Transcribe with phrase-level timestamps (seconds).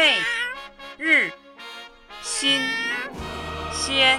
[0.00, 0.16] 媚
[0.96, 1.30] 日
[2.22, 2.58] 新
[3.70, 4.18] 鲜。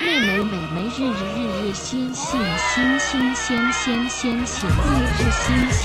[0.00, 4.72] 妹妹美眉日日日日新新新新鲜鲜鲜鲜日
[5.14, 5.80] 日新鲜。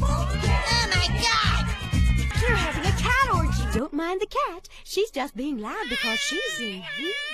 [0.00, 0.28] Oh
[0.92, 1.66] my god!
[2.40, 3.64] You're having a cat orgy.
[3.76, 4.68] Don't mind the cat.
[4.84, 7.31] She's just being loud because she's in heat.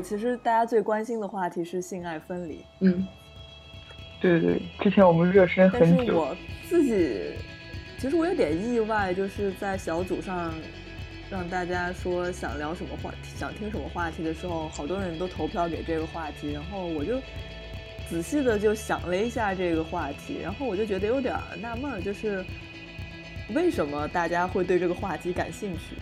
[0.00, 3.06] 对，其实大家最关心的话题是性爱分离，嗯，
[4.20, 6.36] 对对对，之前我们热身但很久，是我
[6.68, 7.34] 自己
[7.98, 10.52] 其实我有点意外，就是在小组上
[11.30, 17.20] 让大家说想聊什么话题、想听什么话题的时候，好多人都投票给这个话题，然后我就
[18.08, 22.44] 仔细的就想了一下这个话题，然后我就觉得有点纳闷，就是
[23.54, 25.96] 为什么大家会对这个话题感兴趣？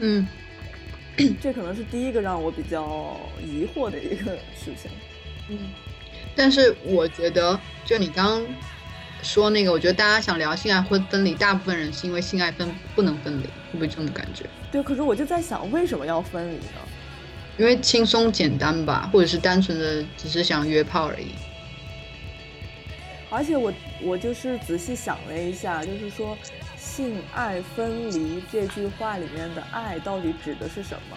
[0.00, 0.26] 嗯，
[1.40, 4.90] 这可能是第一个让我比较疑惑的一个事情。
[5.48, 5.58] 嗯
[6.36, 8.46] 但是我觉得，就你刚刚
[9.22, 14.44] 说那个，我觉得大家想聊性爱会分离，大部分人是因为性爱分不能分离，会不会这种感觉？
[14.70, 16.80] 对，可是我就在想，为什么要分离呢？
[17.56, 21.32] 因为轻松简单吧，或者是单纯的只是想约炮而已。
[23.30, 26.38] 而且我我就是仔细想了一下，就是说
[26.88, 31.16] “性爱分离”这句话里面的“爱”到底指的是什么？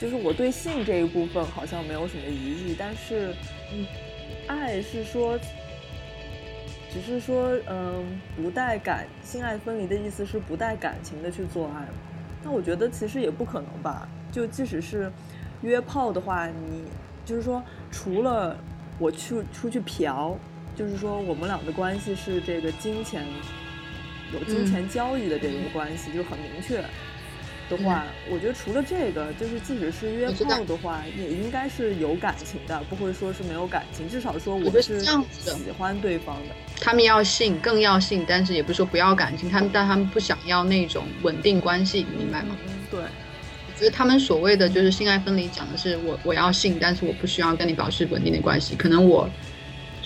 [0.00, 3.34] 就是我对性这一部分好像没有什么疑义，但是，
[3.72, 3.84] 嗯，
[4.46, 5.36] 爱是说，
[6.92, 11.86] 只是说，嗯，不带感，性爱分离的意思是不带感情的去做爱？
[12.44, 14.08] 那我觉得其实也不可能吧。
[14.30, 15.10] 就即使是
[15.62, 16.84] 约炮的话，你
[17.24, 18.56] 就是说，除了
[18.98, 20.36] 我去出去嫖，
[20.76, 23.24] 就是说我们俩的关系是这个金钱
[24.32, 26.76] 有金钱交易的这个关系，就是很明确
[27.70, 36.54] 的话，我觉得除了这个，就是即使是约炮的话，也应该是有感情的，不会说是没有感情，至少说我是是这样子的喜欢对方的。
[36.80, 42.56] 他们要性，更要性，但是也不是说不要感情，他们但他们不想要那种稳定关系，明白吗？
[42.90, 43.00] 对。
[43.00, 49.28] 我觉得他们所谓的就是性爱分离，讲的是我我要性，但是我不需要跟你保持稳定的关系，可能我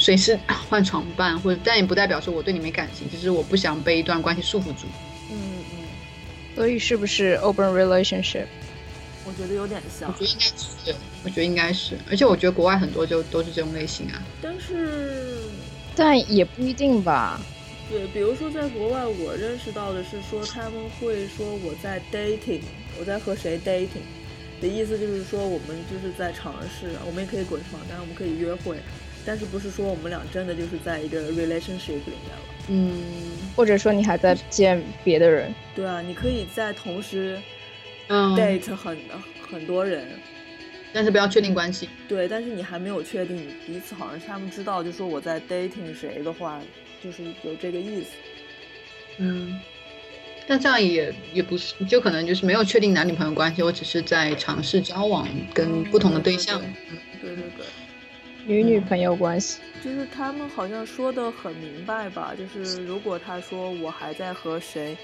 [0.09, 0.39] 随时
[0.71, 4.87] 换床伴，或者但也不代表说我对你没感情，只是我不想被一段关系束缚住。
[5.31, 5.37] 嗯
[5.75, 5.85] 嗯，
[6.57, 8.47] 所以是不是 open relationship？
[9.27, 14.23] 我觉得有点像我，觉得应该是，我觉得应该是，而且我觉得国外很多就都是这种类型啊。
[14.41, 15.43] 但是
[15.95, 17.39] 但也不一定吧。
[17.91, 22.63] 对，比如说在国外，我认识到的是说他们会说我在 dating，
[22.99, 24.09] 我在和谁 dating
[24.59, 28.79] 的意思就是说我们就是在尝试，我们也可以滚床单，我们可以约会，
[29.29, 32.43] 但是不是说我们俩真的就是在一个 relationship 里面了。
[32.69, 33.03] 嗯，
[33.55, 37.39] 或者说你还在见别的人，对啊，你可以在同时
[38.07, 38.97] 嗯 date 很、
[39.39, 40.09] 很多人，
[40.95, 41.91] 但是不要确定关系。
[42.09, 43.37] 对，但是你还没有确定
[43.67, 46.59] 彼此，好像是他们知道，就说我在 dating 谁的话，
[47.05, 48.13] 就是有这个意思。
[49.19, 49.61] 嗯，
[50.47, 56.63] 但这样也也不是，就可能就是没有确定男女朋友关系，我只是在尝试交往跟不同的对象。
[56.63, 57.67] 嗯对对对。
[58.49, 59.61] 女女朋友关系。
[59.85, 64.97] 就是他们好像说的很明白吧，就是如果他说我还在和谁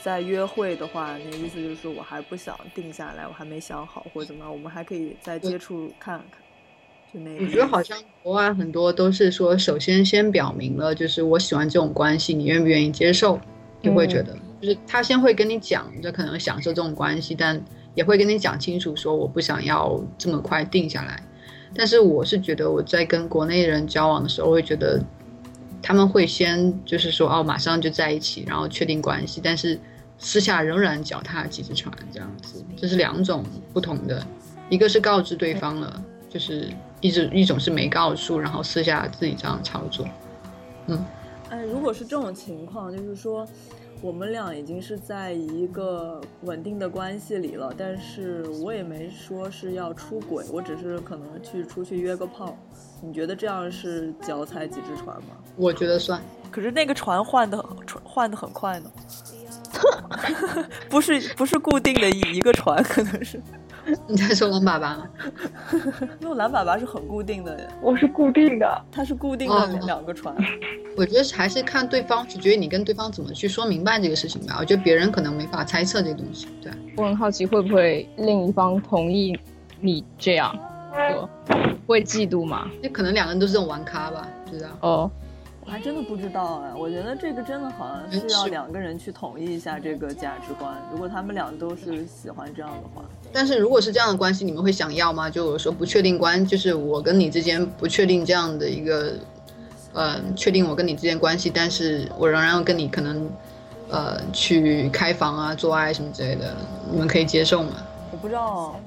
[0.00, 6.40] 在约会的话，那意思就是我还不想定下来，我还没想好或者怎么样，我们还可以再接触看看。
[7.12, 13.40] 就那个，我觉得好像国外很多都是说，首先先表明了，就是我喜欢这种关系，你愿不愿意接受？
[13.82, 17.60] 你会觉得，就是他先会跟你讲，就可能享受这种关系，但
[17.94, 21.20] 也会跟你讲清楚，说我不想要这么快定下来。
[21.74, 25.02] 但是我是觉得我在跟国内人交往的时候，会觉得
[25.82, 29.78] 他们会先就是说哦，马上就在一起，然后确定关系，但是
[30.18, 34.24] 私下仍然脚踏几只船这样子，这是两种不同的，
[34.70, 36.68] 一个是告知对方了，就是
[37.00, 40.06] 一直一种是没告诉，然后私下自己这样操作。
[40.86, 41.04] 嗯。
[41.50, 43.46] 哎，如果是这种情况，就是说
[44.00, 52.56] 我们俩已经是在一个稳定的关系里了，但是我也没说是要出轨，我只是可能去出去约个炮。
[53.02, 55.36] 你觉得这样是脚踩几只船吗？
[55.56, 56.20] 我觉得算，
[56.50, 57.64] 可是那个船换的
[58.02, 58.92] 换的很快呢，
[60.90, 63.40] 不是不是固定的一个船，可能是，
[64.08, 65.08] 你在说蓝爸爸吗？
[66.20, 70.34] 因为蓝爸爸是很固定的，我是固定的，他是固定的哦两两个船。
[70.96, 74.56] 我觉得还是看对方，取决于你跟对方怎么去说明白这个事情吧。
[74.60, 76.72] 我觉得别人可能没法猜测这个东西，对。
[76.96, 79.38] 我很好奇，会不会另一方同意
[79.80, 80.56] 你这样
[81.12, 81.28] 做？
[81.86, 82.70] 会嫉妒吗？
[82.82, 84.68] 那可能两个人都是这种玩咖吧，不知道。
[84.80, 85.10] 哦，
[85.66, 90.72] 我还真的不知道哎，我觉得这个真的好像是要两个人去统一一下这个价值观。
[90.92, 93.04] 如果他们俩都是喜欢这样的话，
[93.34, 95.28] 但是如果是这样的关系，你们会想要吗？
[95.28, 99.14] 就我说不确定关，就是我跟你之间不确定这样的一个，
[99.92, 103.28] 呃，确定我跟你之间关系，但是我仍然要跟你可能，
[103.88, 106.56] 呃，去开房啊、做爱什么之类的，
[106.92, 107.70] 你们可以接受吗？
[108.12, 108.80] 我不知道，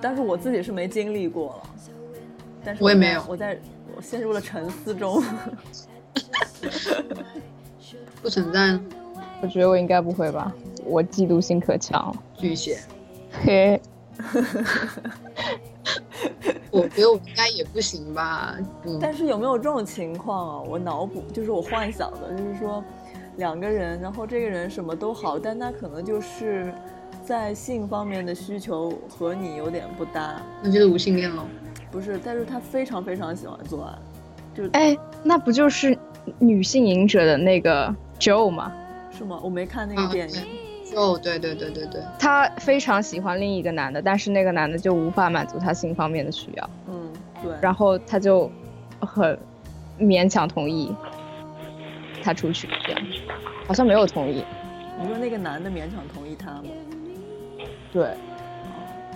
[0.00, 1.70] 但是我自己是没经历过了。
[2.64, 3.56] 但是我也没有我在
[3.96, 5.22] 我陷入了沉思中。
[8.20, 8.78] 不存在，
[9.40, 10.52] 我觉得我应该不会吧，
[10.84, 12.14] 我嫉妒心可强。
[12.36, 12.78] 巨蟹，
[13.30, 13.80] 嘿，
[16.70, 18.56] 我觉得我应该也不行吧。
[18.84, 20.64] 嗯，但是有没有这种情况啊？
[20.68, 22.82] 我脑补就是我幻想的，就是说
[23.36, 26.72] 两个人，然后这个人什么都好，但他可能就是
[27.24, 30.40] 在性方面的需求和你有点不搭。
[30.62, 31.44] 那就是无性恋喽。
[31.90, 33.98] 不是，但是他非常非常喜欢做爱，
[34.54, 35.96] 就哎，那不就是
[36.38, 38.72] 女性瘾者的那个 Joe 吗？
[39.10, 39.38] 是吗？
[39.42, 40.42] 我没看那个电影。
[40.94, 46.70] 哦，对对对对对，她非常喜欢另一个男的，但是那个男的就无法满足她性方面的需要。
[46.88, 47.12] 嗯，
[47.42, 47.52] 对。
[47.60, 48.50] 然后她就
[49.00, 49.38] 很
[49.98, 50.94] 勉强同意
[52.22, 53.02] 他出去，这样
[53.66, 54.44] 好像没有同意。
[55.00, 56.64] 你说那个男的勉强同意他吗？
[57.92, 58.14] 对，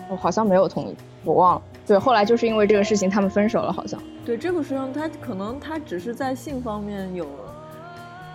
[0.09, 1.63] 我好像没有同意，我忘了。
[1.87, 4.01] 对，后来就是因为这个事情他们分手了，好像。
[4.25, 7.27] 对，这个事情他可能他只是在性方面有，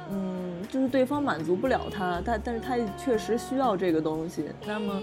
[0.09, 0.50] 嗯。
[0.69, 4.45] 就是对方满足不了他，但但是他确实需要这个东西。
[4.65, 5.01] 那么，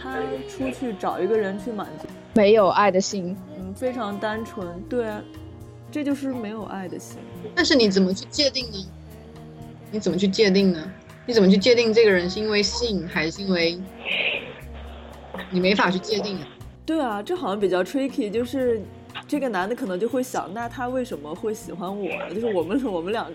[0.00, 0.18] 他
[0.48, 4.80] 出去找一个人去满足，没有爱的心，嗯，非常单纯。
[4.88, 5.08] 对，
[5.90, 7.18] 这就是没有爱的心。
[7.54, 8.86] 但是你怎么去界定呢？
[9.90, 10.92] 你怎么去界定呢？
[11.26, 13.80] 你怎么去界定这个人是因为性还是因为？
[15.50, 16.46] 你没法去界定啊。
[16.84, 18.30] 对啊，这好像比较 tricky。
[18.30, 18.80] 就是
[19.26, 22.08] 这个男的可能就会想，那他为什么会喜欢我？
[22.34, 23.26] 就是我们我们俩。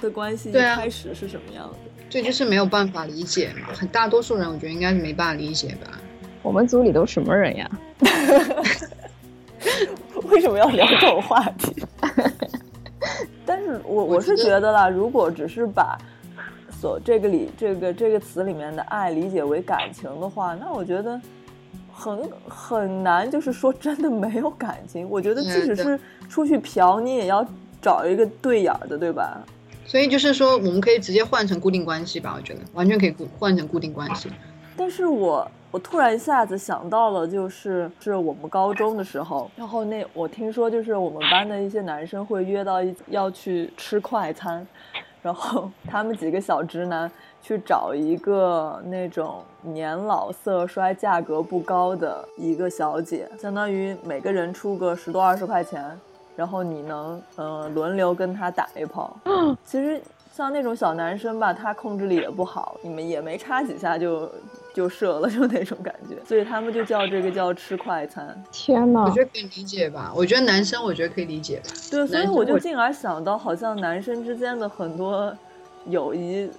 [0.00, 1.74] 的关系开始是什么样的？
[2.08, 3.68] 这就是没有办法理解嘛。
[3.72, 5.98] 很大多数人，我觉得应该是没办法理解吧。
[6.42, 7.70] 我们组里都什么人呀？
[10.24, 11.84] 为什么要聊这种话题？
[13.46, 15.98] 但是我我是觉得啦，如果只是把
[16.80, 21.20] 所这个里这个这个词里面的爱理解为感情的话，那我觉得
[21.92, 25.08] 很很难，就是说真的没有感情。
[25.08, 25.98] 我觉得即使是
[26.28, 27.46] 出去嫖，你也要
[27.82, 29.42] 找一个对眼的，对吧？
[29.86, 32.34] 所以就是说，我们可以直接换成固定关系吧？
[32.36, 34.30] 我觉得完全可以固换成固定关系。
[34.76, 44.66] 但是我我突然一下子想到了，就是是我们高中的时候，然后那我听说就是我们班的一些男生会约到一要去吃快餐，
[45.22, 47.10] 然后 他们几个小直男
[47.42, 55.98] 去找一个那种年老色衰、价格不高的一个小姐，相当于每个人出个十多二十块钱。
[56.40, 59.14] 然后你能嗯轮流跟他打一炮，
[59.62, 60.00] 其实
[60.32, 64.26] 像那种小男生吧，他控制力也不好，你们也没插几下就
[64.72, 68.42] 就射了， 就那种感觉，所以他们就叫这个叫吃快餐。
[68.50, 70.10] 天哪，我觉得可以理解吧？
[70.16, 71.64] 我觉得男生我觉得可以理解吧？
[71.90, 75.36] 对，所以我就进而想到，好像男生之间的很多
[75.88, 76.50] 友谊，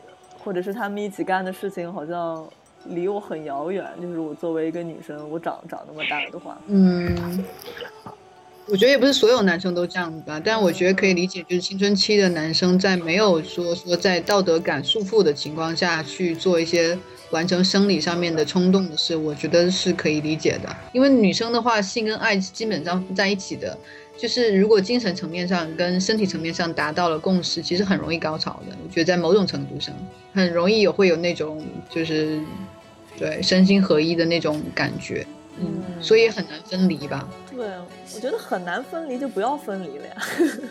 [0.43, 2.47] 或者是他们一起干的事情，好像
[2.85, 3.83] 离我很遥远。
[3.99, 7.43] 就是我作为一个女生，我长长那么大的话，嗯。
[8.67, 16.97] 我觉得也不是所有男生都这样子吧，但我觉得可以理解，就是青春期的男生在没有说说在道德感束缚的情况下去做一些
[17.31, 20.73] 完成生理上面的冲动的事，我觉得是可以理解的。
[20.93, 23.77] 因为女生的话，性跟爱基本上在一起的，
[24.17, 28.75] 就是如果精神层面上跟身体层面上达到了共识，其实很容易高潮的。
[28.85, 29.93] 我觉得在某种程度上，
[30.33, 32.39] 很容易也会有那种就是
[33.17, 35.25] 对身心合一的那种感觉。
[36.01, 37.27] 嗯，所以很难分离吧？
[37.49, 37.67] 对，
[38.15, 40.15] 我觉得很难分离，就不要分离了呀。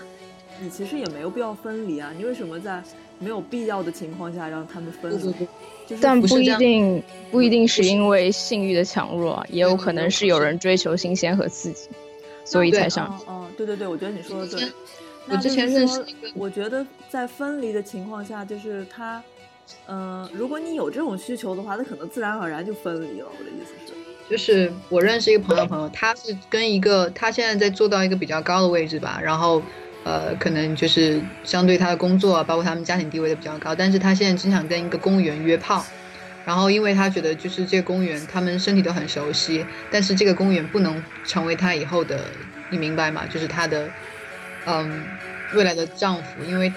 [0.60, 2.82] 你其实也没有必要分离啊，你为什么在
[3.18, 5.34] 没有必要的情况下让他们分离？
[6.00, 11.88] 但不一定，不一定是因为性欲的强弱，也有可能是有人追求新鲜和刺激，
[12.44, 13.06] 所以才想。
[13.26, 14.68] 哦，对对对，我觉得你说的对。
[15.28, 19.22] 我之前认识一个，我觉得在分离的情况下，就是他，
[19.86, 23.26] 嗯，如果你有这种需求的话，他可能自然而然就分离了。
[23.26, 23.99] 我的意思是。
[24.30, 29.66] 就是我认识一个朋友，朋友他是跟一个他现在在做到一个比较高的位置吧，然后，
[30.04, 35.84] 呃，可能就是相对他的工作，包括他们家庭地位都比较高，但是他现在经常跟一个公务员约炮，
[36.44, 43.26] 然后因为他觉得就是这个公务员他们身体都很熟悉，但是这个公务员不能成为他以后的，你明白吗？
[43.26, 43.92] 就是他的，
[44.62, 45.18] 嗯，
[45.48, 46.72] 未来的丈夫，因为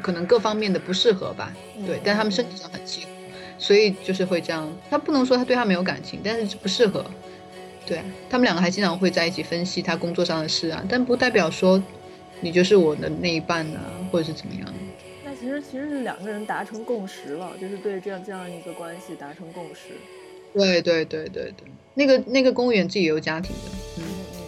[0.00, 3.11] 可能各方面的不适合吧，对，但他们身体上很契合。
[3.62, 7.04] 所以就是会这样，他不能说他对他没有感情，但是不适合。
[7.86, 11.80] 对啊，他们两个还经常会在一起分析他工作上的事啊，但不代表说
[12.40, 14.74] 你就是我的那一半啊，或者是怎么样。
[15.24, 19.94] 那其实其实是两个人达成共识了，就是对这样这样一个关系达成共识。
[20.52, 24.44] 对对对对对，那个那个公务员自己也有家庭的，嗯嗯，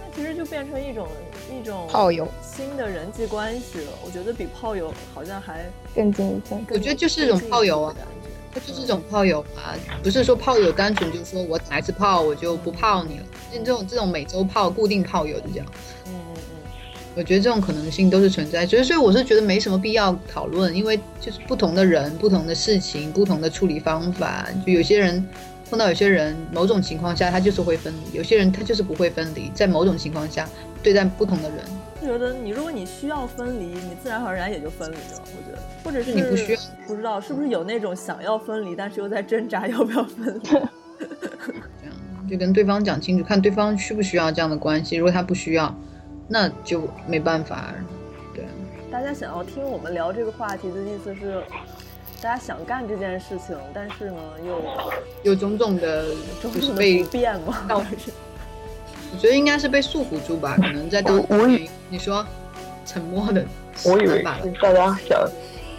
[0.00, 1.08] 那其实就变成一种
[1.52, 3.90] 一种炮友新的人际关系了。
[4.04, 6.60] 我觉得比炮友好像还更进一步。
[6.70, 8.23] 我觉得就是一种炮友啊，它
[8.60, 15.66] 就是一种炮友啊，不是说炮友单纯就是说我打一次炮我就不泡你了，像这种这种每周炮固定炮友就这样。
[16.06, 16.72] 嗯嗯嗯，
[17.16, 25.26] 我觉得这种可能性都是存在，所以所以我是觉得没什么必要讨论，因为就是不同的人、不同的事情、不同的处理方法，就有些人
[25.68, 30.48] 碰到有些人，某种情况下他就是会分离，有些人他就是不会分离，在某种情况下
[30.82, 35.22] 对待不同的人，就觉得你如果你需要分离，你自然而然也就分离了。
[35.24, 40.40] 我觉得，或者是你不需要，不知道是不是有那种想要分离，但是又在挣扎要不要分离。
[40.48, 40.68] 这 样
[42.28, 45.74] 就跟对方讲清楚，看对方需不需要这样的关系，如果他不需要，
[46.28, 47.74] 那就没办法。
[48.34, 48.44] 对，
[48.90, 51.42] 大家想要听我们聊这个话题的意思是，
[52.22, 54.62] 大家想干这件事情，但是呢又
[55.22, 56.06] 有种种的，
[56.40, 57.86] 种就是被种的不便嘛。
[59.14, 62.26] 到我觉得应该是被束缚住吧，可能在当我我以你说
[62.84, 63.44] 沉默的
[63.84, 65.28] 我以为吧是大家想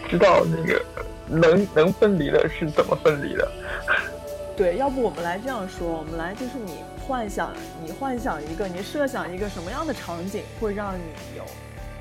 [0.09, 0.81] 知道那个
[1.27, 3.51] 能能分离的是怎么分离的。
[4.55, 6.75] 对，要不我们来这样说，我们来就是你
[7.05, 7.53] 幻想，
[7.85, 11.01] 你幻想一个，你设想一个什么样的场景会让你
[11.37, 11.43] 有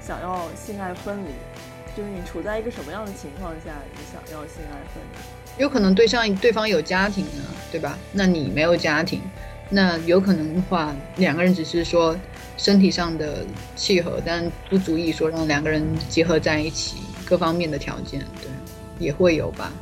[0.00, 1.30] 想要性爱分离，
[1.96, 5.62] 就是你处在一个什么样的情况下，你想要性爱分离？
[5.62, 7.98] 有可能对象对方有家庭呢，对吧？
[8.12, 9.20] 那你没有家庭，
[9.70, 12.16] 那有可能的话，两个人只是说
[12.56, 13.44] 身体上的
[13.74, 18.50] 契合，但不足以说让两个人结合在一起，各方面的条件，对，
[18.98, 19.72] 也会有吧，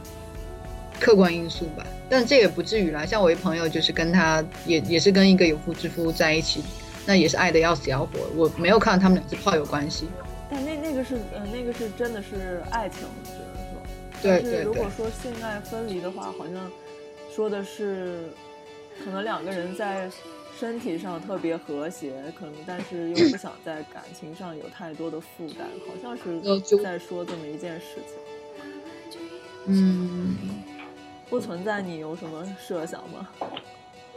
[0.98, 1.84] 客观因素吧。
[2.08, 3.04] 但这也不至于啦。
[3.04, 6.62] 像我一朋友，就是跟他也也是跟一个有夫之夫在一起，
[7.06, 8.08] 那也是爱的要死要活。
[8.36, 10.08] 我没有看到他们俩是炮友关系。
[10.50, 13.82] 但那那个是，呃，那个是真的是爱情，只能说。
[14.22, 16.70] 对但是对对如果说性爱分离的话，好像
[17.34, 18.28] 说的是，
[19.04, 20.10] 可能两个人在
[20.58, 26.40] 身体上特别和谐，可能但是又不想在感情上有太多的负担，好像是
[26.82, 28.14] 在说这么一件事情。
[29.66, 30.36] 嗯，
[31.28, 33.28] 不存在你有什么设想吗？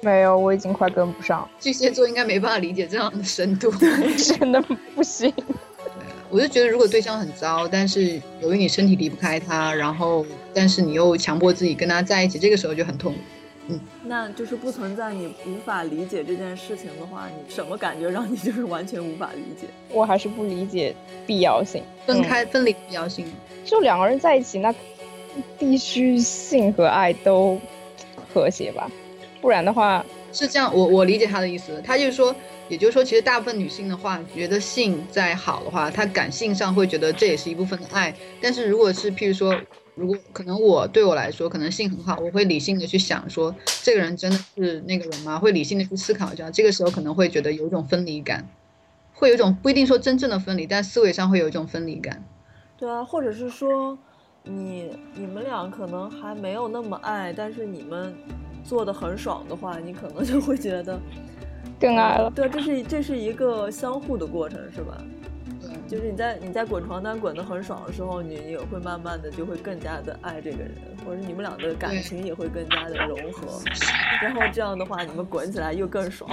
[0.01, 3.71] 没有，我已经快跟不上，巨蟹座应该没办法理解这样的深度。
[4.17, 4.61] 真的
[4.93, 5.33] 不行。
[6.29, 13.19] 我就觉得，如果对象很糟，但是由于你身体离不开他，然后但是你又强迫自己跟他在一起，这个时候就很痛苦。
[14.03, 19.67] 那就是不存在你无法理解这件事情的话，你什么感觉让你就是完全无法理解？
[19.89, 20.95] 我还是不理解
[21.25, 21.81] 必要性。
[22.05, 23.25] 分开、分离必要性。
[23.63, 24.73] 就两个人在一起，那
[25.57, 27.59] 必须性和爱都
[28.31, 28.89] 和谐吧，
[29.41, 31.81] 不然的话，是这样，我我理解他的意思。
[31.83, 32.35] 他就是说，
[32.69, 38.13] 也就是说，其实大部分女性的话，觉得性再好的话，她感性上会觉得这也是一部分的爱。
[38.39, 39.59] 但是如果是譬如说，
[39.95, 45.39] 如果可能我对我来说，可能性很好，我会理性的去想说，这个人真的是那个人吗？
[45.39, 46.51] 会理性的去思考一下。
[46.51, 48.47] 这个时候可能会觉得有一种分离感，
[49.13, 52.23] 会有一种不一定说真正的分离，但思维上会有一种分离感。
[52.77, 53.97] 对啊，或者是说，
[54.43, 58.13] 你你们俩可能还没有那么爱，但是你们
[58.65, 60.99] 做的很爽的话，你可能就会觉得
[61.79, 62.29] 更爱了。
[62.29, 65.01] 对，这是这是一个相互的过程，是吧？
[65.87, 70.75] 对，就是你在你在滚床单滚得很爽的时候，你也会慢慢的就会更加的爱这个人，
[71.05, 73.61] 或者你们俩的感情也会更加的融合，
[74.21, 76.29] 然后这样的话，你们滚起来又更爽，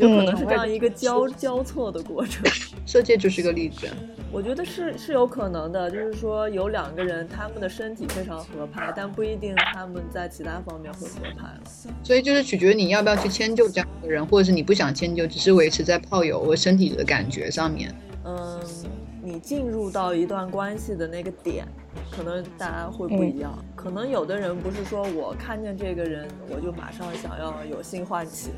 [0.00, 2.44] 有可能是这样一个交交错的过程。
[2.86, 3.86] 射箭就是个例子。
[4.32, 11.60] 我觉得是是有可能的，就是说有两个人，他们的身体非常合拍，但不一定他们在其他方面会合拍了。
[12.02, 17.92] 所以就是取决于你要不要去迁就这样的人，或者是你不想迁就，只是维持在炮友和身体的感觉上面。
[18.24, 18.60] 嗯，
[19.20, 21.66] 你进入到一段关系的那个点，
[22.08, 23.52] 可能大家会不一样。
[23.74, 28.50] 可能有的人不是说我看见这个人，我就马上想要有性唤起，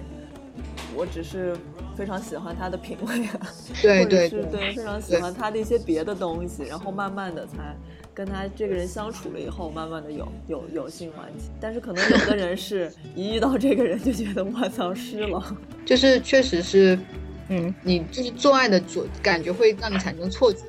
[0.94, 1.56] 我只是
[1.96, 3.40] 非常喜欢他的品味啊，
[3.82, 7.74] 或者对对是对非常喜欢他的一些别的东西，然后慢慢的才
[8.14, 11.50] 跟他这个人相处了以后，慢慢的有有有性关系。
[11.60, 15.42] 但是可能有的人是 一遇到这个人就觉得我操湿了，
[15.86, 16.98] 就是确实是，
[17.48, 20.60] 嗯，你就是做爱的左感觉会让你产生错觉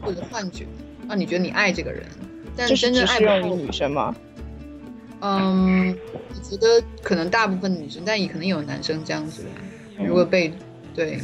[0.00, 0.66] 或者幻觉，
[1.06, 2.02] 让你觉得你爱这个人，
[2.56, 4.14] 但是真正爱不够用于女生吗？
[5.20, 5.96] 嗯，
[6.28, 9.48] 我觉得可能大部分女生，但也可能有男生这样子吧。
[9.98, 10.52] 如果被
[10.94, 11.18] 对，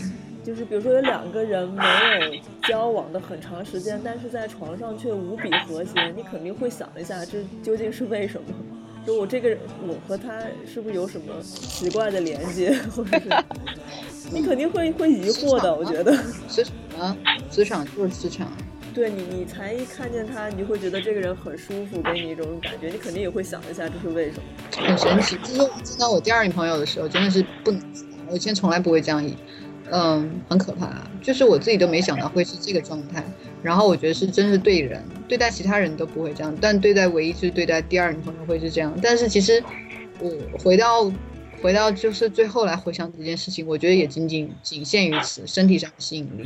[0.44, 8.48] 就是比如说有两个人没有交往的很长时间，但是在床上却无比和谐，你肯定会想一下这究竟是为什么？
[9.04, 13.28] 就我这个人，我和他是不是有什么奇怪的连接， 或者是
[14.32, 16.16] 你肯定会会疑惑的，我觉得。
[16.48, 17.16] 磁场啊，
[17.50, 18.50] 磁场就是磁场。
[18.94, 24.42] 对你，你才一看见他，你就会觉得这个人很舒服，给你一种感觉，你肯定也会想一下这是为什么。
[24.86, 27.82] 很神奇，就是我见到我第二女朋友的时候，真的是不能，
[28.28, 29.24] 我以前从来不会这样，
[29.90, 31.06] 嗯，很可怕。
[31.22, 33.24] 就是我自己都没想到会是这个状态。
[33.62, 38.92] 然后我觉得是真是对人，对待其他人都不会这样，但对待唯一就是对待第二女朋友会是这样。
[39.00, 39.62] 但是其实
[40.18, 41.10] 我回到
[41.62, 46.44] 回到就是最后来回想这件事情，我觉得也仅仅仅限于此，身体上的吸引力。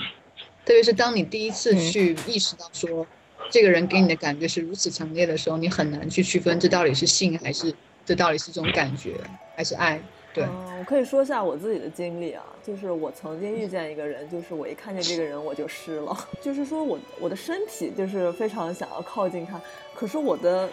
[0.66, 3.06] 特别是当你第一次去意识到说，
[3.50, 7.72] 这个人给你的感觉是如此强烈的时候，你很难去区分这到底是性还是
[8.04, 9.14] 这到底是这种感觉
[9.54, 10.00] 还是爱。
[10.34, 19.58] 对，我可以说一下我自己的经历啊，就是我曾经遇见一个人，就是我一看见这个人我就湿了， 就是说我我的身体就是非常想要靠近他，
[19.94, 20.68] 可是我的，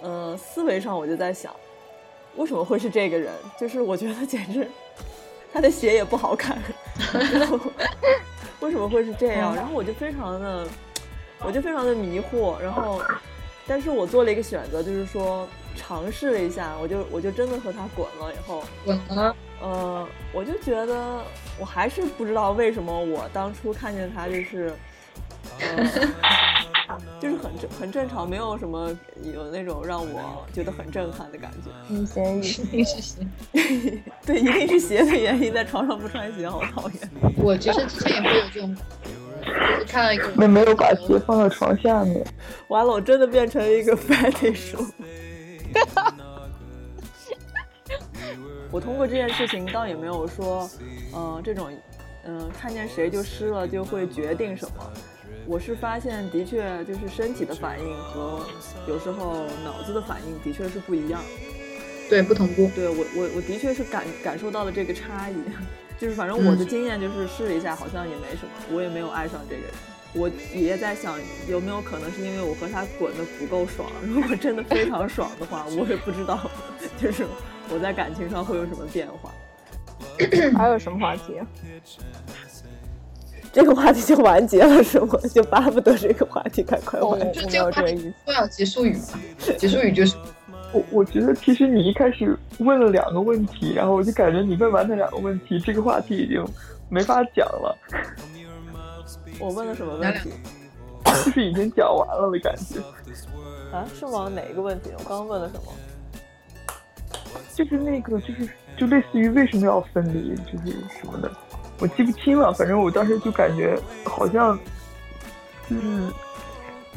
[0.00, 1.54] 呃，思维上我就在想，
[2.36, 3.30] 为什么会是这个人？
[3.60, 4.66] 就是我觉得简直，
[5.52, 6.58] 他的鞋也不好看。
[8.62, 9.54] 为什么会是这样？
[9.54, 10.66] 然后我就非常的，
[11.40, 12.58] 我就非常的迷惑。
[12.60, 13.02] 然后，
[13.66, 18.32] 但是我做了一个选择，就是说尝试了一下，我就我就真的和他滚了。
[18.32, 21.24] 以后滚了，呃，我就觉得
[21.58, 24.72] 我还是不知道为什么我当初看见他就是，
[25.60, 25.84] 呃，
[27.20, 28.90] 就是很正很正常，没有什么
[29.22, 31.70] 有那种让我觉得很震撼的感觉。
[31.88, 33.26] 嗯，鞋一 定是鞋，
[34.26, 37.10] 对，一定是鞋的原因，在床上不穿鞋好讨厌。
[37.36, 38.76] 我其实之前也会有这种，
[39.44, 42.24] 就是看到一个没没有把鞋放到床下面，
[42.68, 44.76] 完了，我真的变成一个 fetish。
[48.70, 50.68] 我通过这件事情倒也没有说，
[51.14, 51.70] 嗯，这种，
[52.24, 54.90] 嗯，看见谁就湿了就会决定什么。
[55.46, 58.46] 我是发现，的确就是身体的反应和
[58.86, 61.20] 有时候脑子的反应的确是不一样，
[62.08, 62.70] 对，不同步。
[62.74, 65.34] 对我，我我的确是感感受到了这个差异，
[65.98, 69.70] 就是反正我的经验就是试了一下，好像也没什么，我也没有爱上这个人。
[70.14, 71.18] 我也在想，
[71.48, 73.90] 有没有可能是因为我和他滚的不够爽？
[74.06, 76.50] 如果真的非常爽的话，我也不知道，
[77.00, 77.26] 就是
[77.70, 79.32] 我在感情上会有什么变化。
[80.54, 81.40] 还有什么话题？
[83.52, 85.08] 这个话题就完结了，是吗？
[85.32, 87.42] 就巴不得这个话题赶快完结。
[87.42, 89.00] 就这个话题重要结束语嘛？
[89.58, 90.16] 结束语就是
[90.72, 96.42] 我，我觉得其实你一开始问了两个问题，然后我就感觉你问完那两个问题，这个话题已经
[96.88, 97.78] 没法讲了。
[99.38, 100.30] 我问了什么问题？
[101.04, 102.80] 就是已经讲完了的感觉。
[103.70, 103.84] 啊？
[103.94, 104.30] 是吗？
[104.34, 104.90] 哪一个问题？
[104.98, 105.72] 我刚刚问了什么？
[107.54, 111.30] 就是那个，就是就类似于为什么要分离，就是什么的。
[111.82, 114.56] 我记不清了，反正我当时就感觉好像，
[115.68, 115.82] 就是，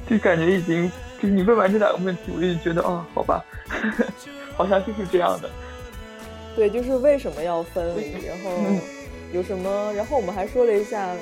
[0.08, 3.44] 就感觉已经，就是你问完这两个问题，我就觉得，哦，好吧，
[4.56, 5.50] 好像就是这样的。
[6.56, 8.52] 对，就是为什么要分离，然后
[9.34, 11.16] 有什么，然后我们还说了一下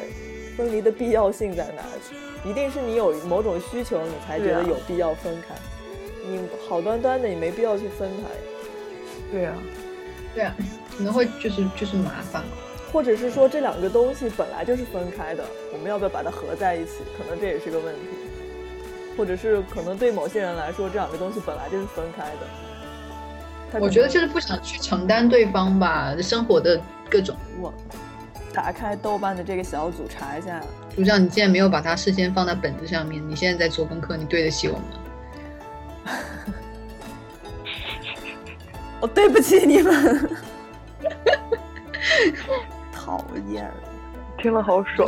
[0.57, 1.83] 分离的必要性在哪
[2.43, 5.55] 里，一定是你有某种需求，你才觉得有必要分开。
[6.27, 8.29] 你好端端的，你没必要去分开。
[9.31, 9.55] 对啊，
[10.35, 10.53] 对啊，
[10.97, 12.43] 可能会就是就是麻烦。
[12.93, 16.99] 或者是说这两个东西本来就是分开的，我们要不要把它合在一起？
[17.17, 18.01] 可能这也是个问题。
[19.17, 23.79] 或者是可能对某些人来说，这两个东西本来就是分开的。
[23.79, 26.79] 我觉得就是不想去承担对方吧，生活的
[27.09, 27.35] 各种。
[27.59, 27.73] 我
[28.53, 30.61] 打开豆瓣的这个小组查一下。
[30.95, 34.83] 组长，你既然没有把它事先放在本子上面，你现在在做功课，你对得起我吗？
[38.99, 40.29] 我 对不起你们。
[43.13, 43.71] 讨厌，
[44.39, 45.07] 听了好爽。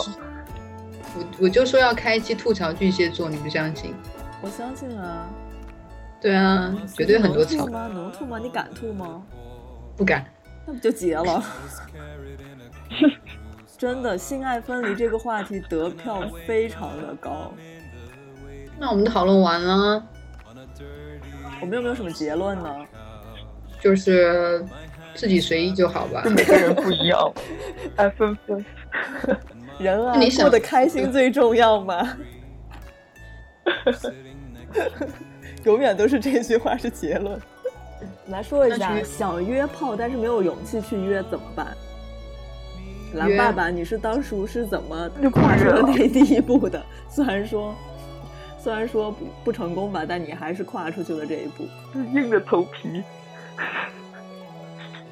[1.18, 3.96] 我我就说要开一期吐槽巨蟹座，你不相信？
[4.42, 5.28] 我相信啊。
[6.22, 7.66] 对啊，绝对很多槽。
[7.66, 7.88] 能吐吗？
[7.88, 8.38] 能吐吗？
[8.38, 9.24] 你敢吐吗？
[9.98, 10.24] 不敢。
[10.68, 11.44] 那不就结了？
[13.76, 17.52] 真的，性爱分离这个话题得票非常的高。
[18.78, 20.06] 那我们讨论完了，
[21.60, 22.86] 我们有没有什么结论呢？
[23.82, 24.64] 就是。
[25.16, 27.34] 自己随意就好吧，每个人不一样，
[27.96, 28.64] 爱分分。
[29.80, 32.18] 人啊，过得开心最重要嘛。
[35.64, 37.40] 永远都是这句话是结论。
[38.28, 41.68] 来说一下，想约炮但是没有勇气去约怎么办？
[43.14, 46.84] 蓝爸爸，你是当初是怎么跨出了那第一步的？
[47.10, 47.74] 虽然说，
[48.60, 51.66] 虽然说不不成功吧，但你还是跨出去了这一步，
[52.14, 53.02] 硬着头皮。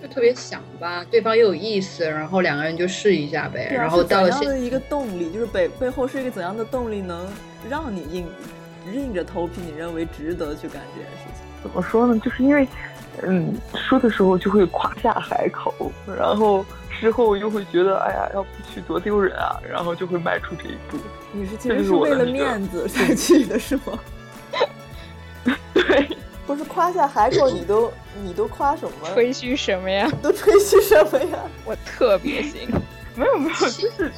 [0.04, 3.72] 就特别想吧，对方又有意思，然后两个人就试一下呗。
[3.74, 7.26] 然后到了怎样的一个动力，就是背背后是一个怎样的动力能
[7.70, 8.28] 让你硬
[8.94, 11.46] 硬着头皮，你认为值得去干这件事情？
[11.64, 12.20] 怎么说呢？
[12.20, 12.68] 就是因为，
[13.22, 15.74] 嗯，说的时候就会夸下海口，
[16.18, 16.66] 然后
[17.00, 20.98] 之后又会觉得，哎呀，要不去多丢人啊，然后就会迈出这一步。
[21.32, 23.98] 你是其实是为了面子才去的，是吗？
[25.74, 26.10] 对，
[26.46, 27.92] 不是夸下海口，你都
[28.24, 29.10] 你都夸什么？
[29.14, 30.10] 吹嘘什么呀？
[30.22, 31.40] 都吹嘘什么呀？
[31.66, 32.70] 我特别行。
[33.16, 34.12] 没有没有，就是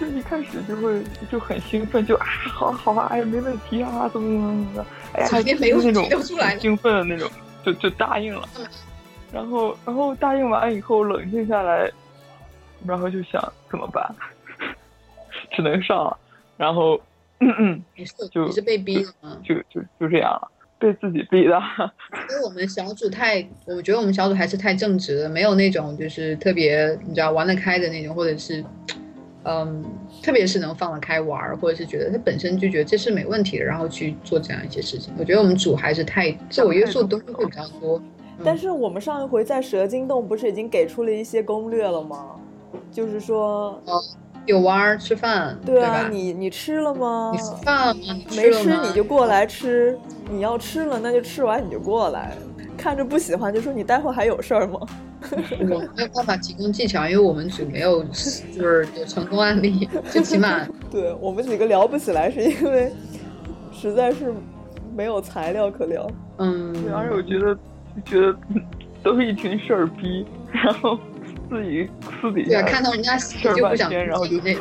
[0.00, 7.30] 就一开始就会就很兴奋，就啊，好好啊，哎，没问题啊，怎么怎么怎么的，哎呀，就是那种很兴奋的那种，
[7.64, 8.48] 就就答应了。
[9.32, 11.90] 然后然后答应完以后冷静下来，
[12.86, 14.14] 然后就想怎么办？
[15.52, 16.18] 只能上了。
[16.56, 17.00] 然后
[17.40, 19.36] 嗯嗯，你是就你是被逼的吗？
[19.44, 20.50] 就就就这样了，
[20.82, 21.56] 被自己逼的。
[22.28, 28.64] 因为我们小组太，我觉得我们小组还是太正直了，没有那种就是特别你知道玩得开的那种，或者是，
[29.44, 29.84] 嗯，
[30.22, 35.14] 特别是能放得开玩儿，或者是觉得他本身就觉得这是没问题的，然后去做这样一些事情。
[35.16, 38.02] 我觉得我们组还是太自我约束的东西会比较多。
[38.44, 42.30] 但是我们上一回在蛇精洞不是已经给出了一些攻略了吗？
[42.90, 43.80] 就是说，
[44.46, 46.08] 有玩儿吃饭，对啊，吧？
[46.08, 47.30] 你你吃了吗？
[47.32, 48.00] 你吃饭了吗？
[48.34, 49.96] 没吃你就过来吃，
[50.32, 52.32] 你要吃了那就吃完你就过来，
[52.76, 54.80] 看着不喜欢就说你待会还有事儿吗？
[55.70, 62.90] 我没有办法提供技巧，因为我们组没有就是有成功案例，最起码 对我们几个聊不起来，是因为
[63.72, 64.34] 实在是
[64.96, 66.10] 没有材料可聊。
[66.38, 67.56] 嗯，对，而且我觉得
[68.04, 68.36] 觉得
[69.02, 70.98] 都是一群事儿逼，然后
[71.48, 71.88] 自己
[72.20, 74.54] 私底下看到人家洗事儿就不想半天，然后就那。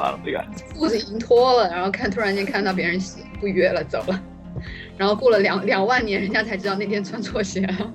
[0.77, 4.21] 裤子已经脱了，然后看突然间看到别人洗不约了走了，
[4.97, 7.93] 然后过了两两万年，人家才知道那天穿错鞋了。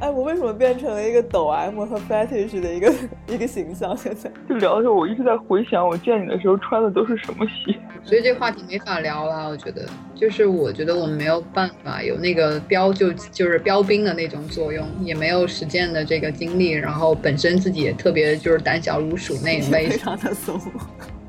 [0.00, 2.92] 哎，我为什么变成了一个抖 M 和 fetish 的一个
[3.28, 3.96] 一个形象？
[3.96, 7.74] 现在 就聊的时候，我一直在回想我见你的时候穿的都是什么鞋。
[8.04, 19.96] 所以这话题没法聊了，我觉得，就是我觉得我们没有办法有那个标就就是标兵的那种作用，也没有实践的这个经历，然后本身自己也特别就是胆小如鼠那一类非。
[19.96, 20.60] 常的怂。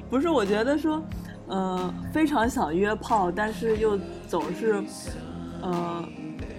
[0.10, 1.02] 不是，我觉得说，
[1.48, 4.84] 呃，非常想约炮，但是又总是，
[5.62, 6.04] 呃，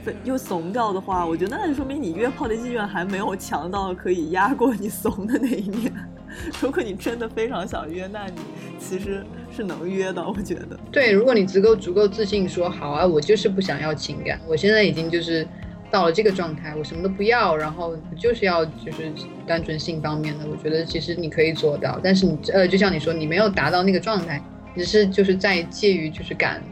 [0.04, 5.92] 非又怂掉的话，我觉得那就说明你约炮的意愿还没有强到可以压过你怂的那一面。
[6.60, 8.40] 如果你真的非常想约，那你
[8.78, 10.78] 其实是能约的，我觉得。
[10.92, 15.46] 对，如果你足够足够自信说好啊，我就是不想要情感，我现在已经就是
[15.90, 19.10] 到了这个状态，我什么都不要，然后就是要就是
[19.46, 24.42] 单纯性方面的，我觉得其实你可以做到，但是你呃，就像你说，你没有达到那个状态，
[24.76, 26.62] 只是就是在介于就是敢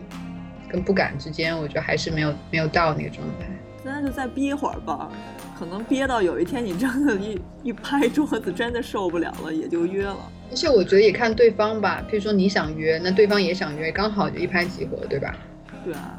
[0.69, 3.47] 跟不敢之间，我觉得还是没有没有到那个状态。
[3.83, 5.11] 那就再憋会儿吧，
[5.59, 10.17] 可能憋到有一天你真的一一拍桌子，真的受不了了，也就约了。
[10.51, 15.37] 而且我觉得也看对方吧，譬如说你想约，那对方也想约，刚好就一拍即合，对吧？
[15.85, 16.19] 对啊，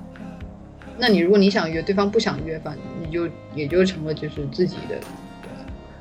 [0.98, 5.00] 那你如果你想约，对方不想约，反正你就也就成了就是自己的。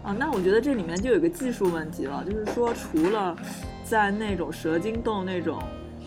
[0.02, 3.34] 啊，那我觉得这里面就有个技术问题了，就是说除了
[3.84, 5.62] 在那种蛇精洞那种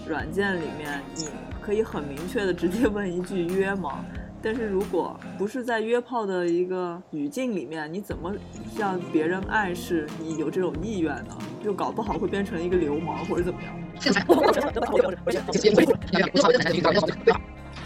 [0.07, 1.29] 软件里面，你
[1.61, 4.03] 可以很明确的直接问一句约吗？
[4.41, 8.33] 但是如果不是在约炮的一个语境里面，你怎么
[8.75, 11.37] 向别人暗示你有这种意愿呢？
[11.63, 13.73] 就搞不好会变成一个流氓或者怎么样。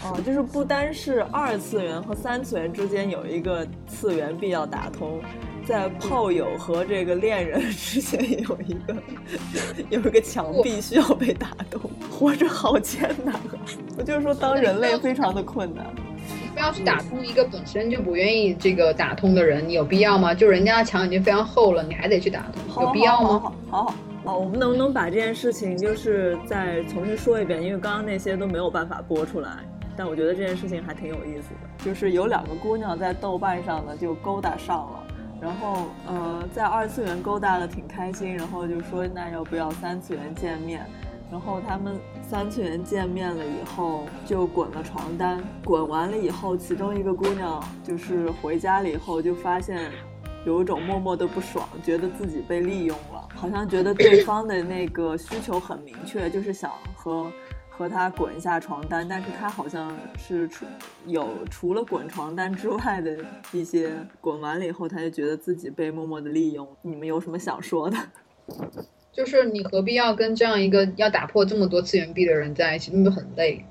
[0.04, 5.20] 哦，就是不单是二次元和三次元之间有一个次元壁要打通，
[5.66, 8.94] 在炮友和这个恋人之间有一个
[9.90, 11.80] 有一个墙壁需要被打通。
[12.10, 13.40] 活着好艰难啊！
[13.98, 15.84] 我就是说，当人类非常的困难。
[16.54, 20.34] 不要去打通一个本身就不愿意这个打通的人，你有必要吗？
[20.34, 23.28] 就人家的墙已经非常厚了，你还得去打通，有必要吗？
[23.28, 23.94] 好好好好
[24.24, 27.60] 好，我们能不能把这件事情就是再重新说一遍？
[27.60, 29.50] 因为刚刚那些都没有办法播出来，
[29.96, 31.84] 但我觉得这件事情还挺有意思的。
[31.84, 35.06] 就是有两个姑娘在豆瓣上呢就勾搭上了，
[35.42, 40.86] 然后呃在二次元勾搭的挺开心，然后就说那要不要三次元见面？
[41.32, 45.42] 然后他们三次元见面了以后，就滚了床单。
[45.64, 49.90] 滚完了以后，其中一个姑娘就是回家了以后，就发现
[50.44, 57.32] 有一种默默的不爽，觉得自己被利用了，好像觉得对方的那个需求很明确，就是想和
[57.74, 60.66] 和他滚一下床单，但是他好像是除
[61.06, 63.16] 有除了滚床单之外的
[63.50, 66.68] 一些，滚完了以后，他就觉得自己被默默的利用。
[66.82, 67.96] 你们有什么想说的？
[69.10, 73.64] 就是你何必要跟这样一个要打破这么多次元壁的人在一起，那么很累。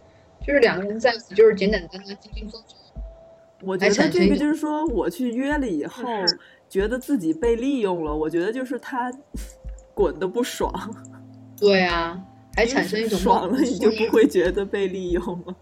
[0.45, 2.77] 就是两个人在一起，就是简简单单、轻轻松松。
[3.63, 6.03] 我觉得这个就是说，我去约了以后，
[6.67, 8.15] 觉得自己被利用了。
[8.15, 9.11] 我觉得就是他
[9.93, 10.71] 滚的不爽。
[11.59, 12.19] 对啊，
[12.55, 15.55] 还产生一种爽了，你就不会觉得被利用了。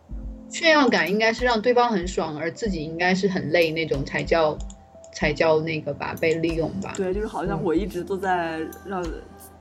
[0.49, 4.57] 炫耀感应该是让对方很爽，而自己应该是很累那种才叫
[5.13, 6.93] 才叫那个吧，被利用吧。
[6.97, 9.05] 对，就是好像我一直都在让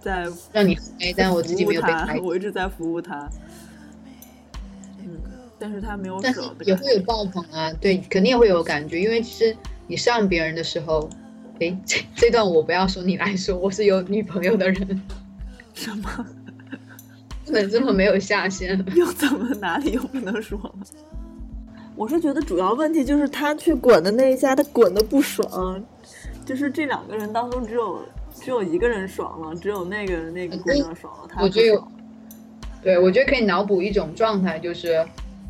[0.01, 3.29] 在让你嗨，但我自己没有被嗨，我一直在服务他。
[5.01, 5.21] 嗯，
[5.59, 9.55] 但是他没有但是也会有爆棚啊，对，肯定也会有感觉，因为其实
[9.87, 11.11] 你上别人的时候，
[11.61, 15.03] 哎，这这段我不要说，你来说，我是有女朋友的人。
[15.75, 16.27] 什么？
[17.49, 18.79] 不能这么没有下限？
[18.95, 20.73] 又怎么哪里又不能说了？
[21.97, 25.83] 我是觉得主要问题就是他去滚的那一下，他滚的不爽，
[26.47, 28.01] 就是这两个人当中只有
[28.33, 31.29] 只有一个人爽了，只有那个那个姑娘爽了。
[31.29, 31.83] 他我觉得，
[32.83, 35.05] 对我觉得可以脑补一种状态，就是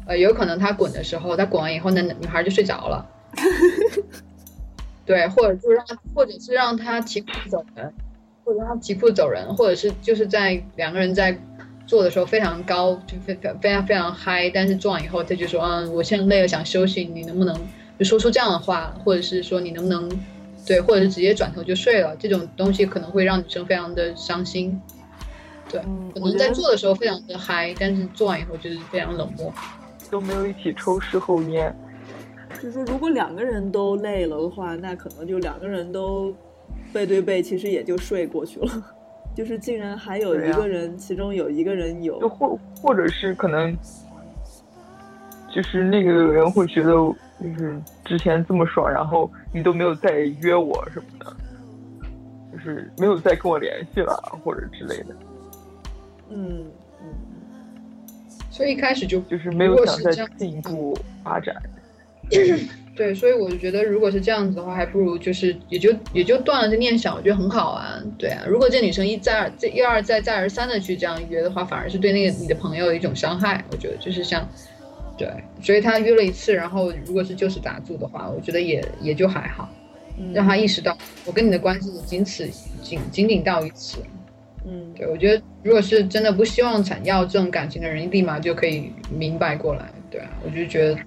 [0.07, 3.07] 呃，有可能他滚的时候，他滚完以后，那女孩就睡着了。
[5.05, 5.85] 对，或者就让，
[6.15, 7.93] 或者是让他提裤走人，
[8.43, 11.39] 或者让他提裤走人，或者是就是在两个人在。
[11.89, 17.59] 做的时候非常高，就非非非常非常嗨，但是做完以后他就说，嗯，我现在累了想休息，你能不能
[17.99, 20.07] 就说出这样的话，或者是说你能不能，
[20.67, 24.79] 对，或者是直接转头就睡了，这种东西可能会让女生非常的伤心。
[25.71, 25.81] 对，
[26.13, 29.51] 可能在做的时候非常的嗨，但是做完以后就是非常冷漠，
[30.11, 31.75] 都没有一起抽事后烟。
[32.61, 36.35] 就是说，如果两个人都累了的话，那可能就两个人都
[36.93, 38.85] 背对背，其实也就睡过去了。
[39.39, 43.73] 就是竟然还有一个人，其中有一个人有，就或或者是可能，
[45.55, 51.37] 就是那个人会觉得，就是之前这么爽，然后你都没有再约我什么的，
[52.53, 55.15] 就是没有再跟我联系了，或者之类的。
[56.31, 56.65] 嗯
[57.01, 57.15] 嗯。
[58.51, 61.55] 所以一开始就就是没有想再进一步发展。
[62.99, 68.03] 对，所以我就觉得，如果是这样子的话，还不如就是也就也就断了这念想，我觉得很好啊。
[68.19, 73.65] 对啊，如果这女生一再而再一而再再而三的去这样约的话，反而是对那个你的朋友一种伤害。
[73.71, 74.45] 我觉得就是像，
[75.17, 75.29] 对，
[75.63, 79.69] 所以他约了一次，然后如果是就此打住的话，我觉得也也就还好，
[80.35, 82.49] 让他意识到我跟你的关系仅此
[82.83, 83.99] 仅仅仅到于此。
[84.67, 89.89] 嗯，对，我觉得如果是真的不希望想要这种感情的人，立马就可以明白过来。
[90.11, 90.99] 对啊，我就觉得。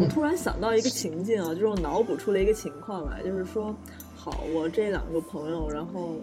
[0.00, 3.76] 我突然想到一个情境啊，就是我脑补出了一个情况来，就是说，
[4.16, 6.16] 好，我这两个朋友，然后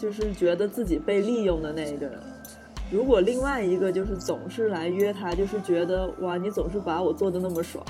[0.00, 2.20] 就是觉得自己被利用的那一个人，
[2.92, 7.84] 如果另外一个就是总是来约他，就是觉得哇，你总是把我做的那么爽，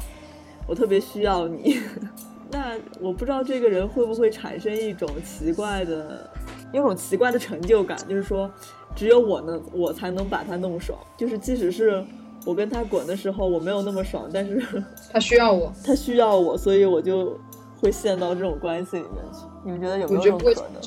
[0.67, 1.79] 我特别需要你，
[2.51, 6.27] 那我不知道这个人会不会产生一种奇怪的，
[6.73, 8.51] 一种奇怪的成就感，就是说，
[8.97, 12.03] 只有我能，我才能把他弄爽，就是即使是。
[12.45, 14.63] 我跟他滚的时候，我没有那么爽，但是
[15.13, 17.39] 他需要我，他需要我，所以我就
[17.81, 19.41] 会陷到这种关系里面去。
[19.65, 20.83] 你们觉得有没有可能？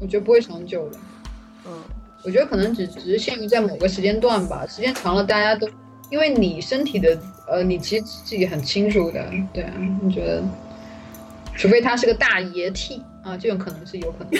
[0.00, 0.98] 我觉得不会长久的。
[1.66, 1.72] 嗯，
[2.24, 4.66] 我觉得可能只只是限于在某个时间段吧。
[4.66, 5.68] 时间长了，大家都
[6.10, 7.16] 因为你身体的
[7.48, 10.42] 呃，你其实自己很清楚的，对啊，你觉得？
[11.56, 14.30] 除非他是个大爷 T 啊，这种可能是有可能。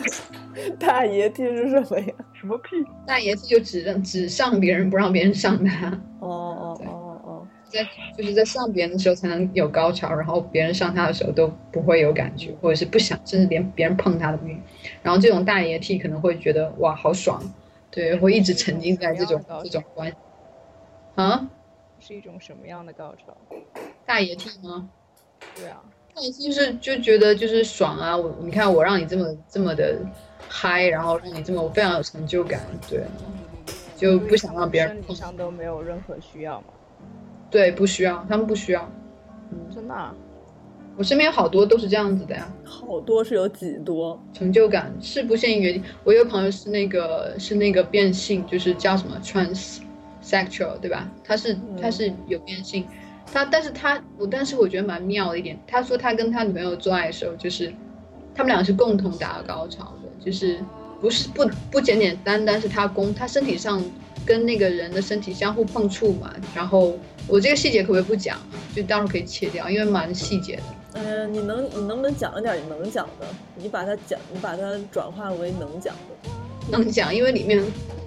[0.80, 2.14] 大爷 T 是什么呀？
[2.32, 2.70] 什么屁？
[3.06, 5.88] 大爷 T 就只让只上别人，不让别人上他。
[6.20, 14.60] 哦哦哦哦，在就是在上别人的时候才能有高潮，然后别人上他的时候都不会有感觉，或者是不想，甚至连别人碰他都不愿意。
[15.02, 17.42] 然后这种大爷 T 可能会觉得哇好爽，
[17.90, 20.16] 对，会一直沉浸在这种这种关系。
[21.16, 21.46] 啊？
[22.00, 23.36] 是一种什么样的高潮？
[24.06, 24.88] 大爷 T 吗？
[25.56, 25.82] 对啊。
[26.14, 28.16] 那就是就觉得就是爽啊！
[28.16, 29.98] 我你看我让你这么这么的
[30.48, 33.02] 嗨，然后让你这么非常有成就感，对，
[33.96, 34.94] 就不想让别人。
[34.94, 36.66] 身体上都没有任何需要吗？
[37.50, 38.88] 对，不需要，他们不需要。
[39.50, 40.14] 嗯，真的？
[40.96, 42.48] 我身边好多都是这样子的呀。
[42.64, 44.16] 好多是有几多？
[44.32, 45.82] 成就感是不限于。
[46.04, 51.10] 我有个朋友是那个是那个变性，就是叫什么 transsexual，对吧？
[51.24, 52.86] 他是他是有变性。
[53.32, 57.72] 他，但是他，我，但是我觉得蛮妙的一点，他说他跟他女朋友做爱的时候，就是
[58.34, 60.58] 他们俩是共同达到高潮的，就是
[61.00, 63.82] 不是不不简简单单是他攻，他身体上
[64.24, 66.32] 跟那个人的身体相互碰触嘛。
[66.54, 68.38] 然后我这个细节可不可以不讲？
[68.74, 70.62] 就到时候可以切掉，因为蛮细节的。
[70.94, 73.26] 嗯，你能你能不能讲一点你能讲的？
[73.56, 76.30] 你把它讲，你把它转化为能讲的。
[76.70, 77.62] 能讲，因为里面。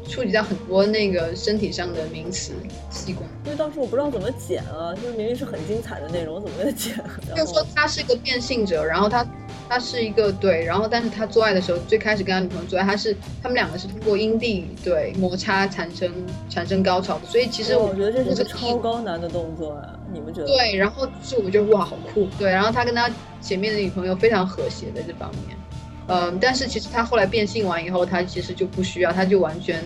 [0.07, 2.53] 触及到很多那个身体上的名词
[2.89, 6.95] 器官，因为当时我不知道怎么剪啊，就是明明是很精彩的内容，我怎么剪？
[7.35, 9.25] 就是说他是一个变性者，然后他
[9.69, 16.11] 他是一个对，然后但是他做爱的时候，最开始跟他女朋友做爱，他是他们两个是通过阴蒂对摩擦产生
[16.49, 20.47] 产生高潮的，所以其实我觉得这是个超高难的动作啊，你们觉得？
[20.47, 23.09] 对，然后是我觉得哇好酷，对，然后他跟他
[23.41, 25.57] 前面的女朋友非常和谐在这方面。
[26.07, 29.83] 嗯，但是其实他后来变性完以后，他其实就不需要，他就完全，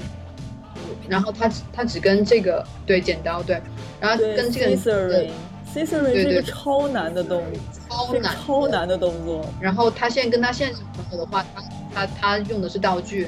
[1.09, 3.59] 然后他他只跟这个对剪刀对，
[3.99, 5.29] 然后跟这个 scissoring
[5.73, 9.43] scissoring 对对是一个超难的动作超难超难的动作。
[9.59, 11.61] 然后他现在跟他现实朋友的话，他
[11.93, 13.27] 他他用的是道具，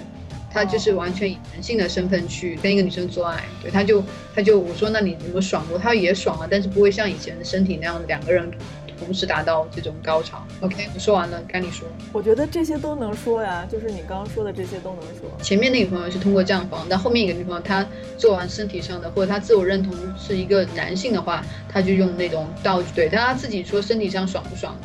[0.52, 4.04] 他就是完全以男性的身份去跟一个女生做爱，对，他就
[4.36, 5.80] 他就我说那你有没有爽过？
[5.80, 8.52] 他也爽啊，但是不会像以前的身体那样两个人
[9.04, 10.46] 同时达到这种高潮。
[10.62, 11.88] OK，我说完了，该你说。
[12.12, 15.30] 我觉得这些都能说呀，就是你刚刚说的这些都能说。
[15.42, 17.86] 前面那个朋友是通过这样防，但后面一个女朋友她
[18.18, 22.88] 做完身体上的，或者她自我认同是一个男性的话，她就用那种道具。
[22.96, 24.76] 对，但她自己说身体上爽不爽，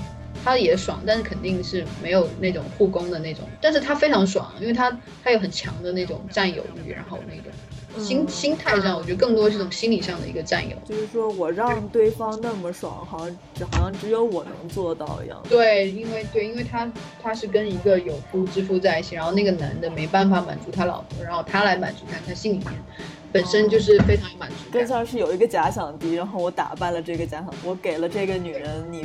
[0.44, 3.44] 她也爽，但是肯定是没有那种护工的那种。
[3.60, 4.90] 但是她非常爽，因为她
[5.22, 7.50] 她有很强的那种占有欲，然后那个
[7.98, 10.76] 心、心态上，我觉得更多是这种心理上的一个占有。
[10.84, 15.42] 就是说我让对方那么爽，好像只好像只有我能做到一样。
[15.48, 16.90] 对，因为对，因为他
[17.22, 22.66] 他是跟一个有夫之妇在一起，然后那个男的没办法满足他老婆，然后他来满足他，他心里面
[23.32, 24.88] 本身就是非常有满足更感。
[24.88, 29.04] 像是有一个假想敌，然后我打败了这个假想，我给了这个女人你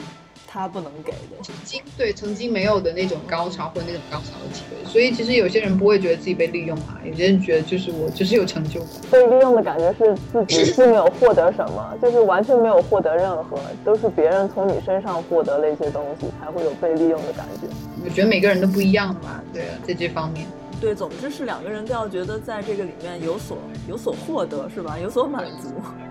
[0.54, 1.18] 她不能给的。
[1.42, 8.90] 曾经对曾经没有的那种高潮或者那种高潮的机会，所以其实有些人不会觉得自己被利用嘛，有些人觉得就是我就是有成就感。
[9.10, 17.68] 被利用的感觉是自己 并没有获得什么，就是完全没有获得任何，都是别人从你身上获得了一些东西，才会有被利用的感觉。
[18.06, 20.46] 我觉得每个人都不一样吧，对啊，在这方面。
[20.80, 25.00] 对，总之是两个人都要觉得在这个里面有所有所获得，是吧？
[25.02, 25.70] 有所满足，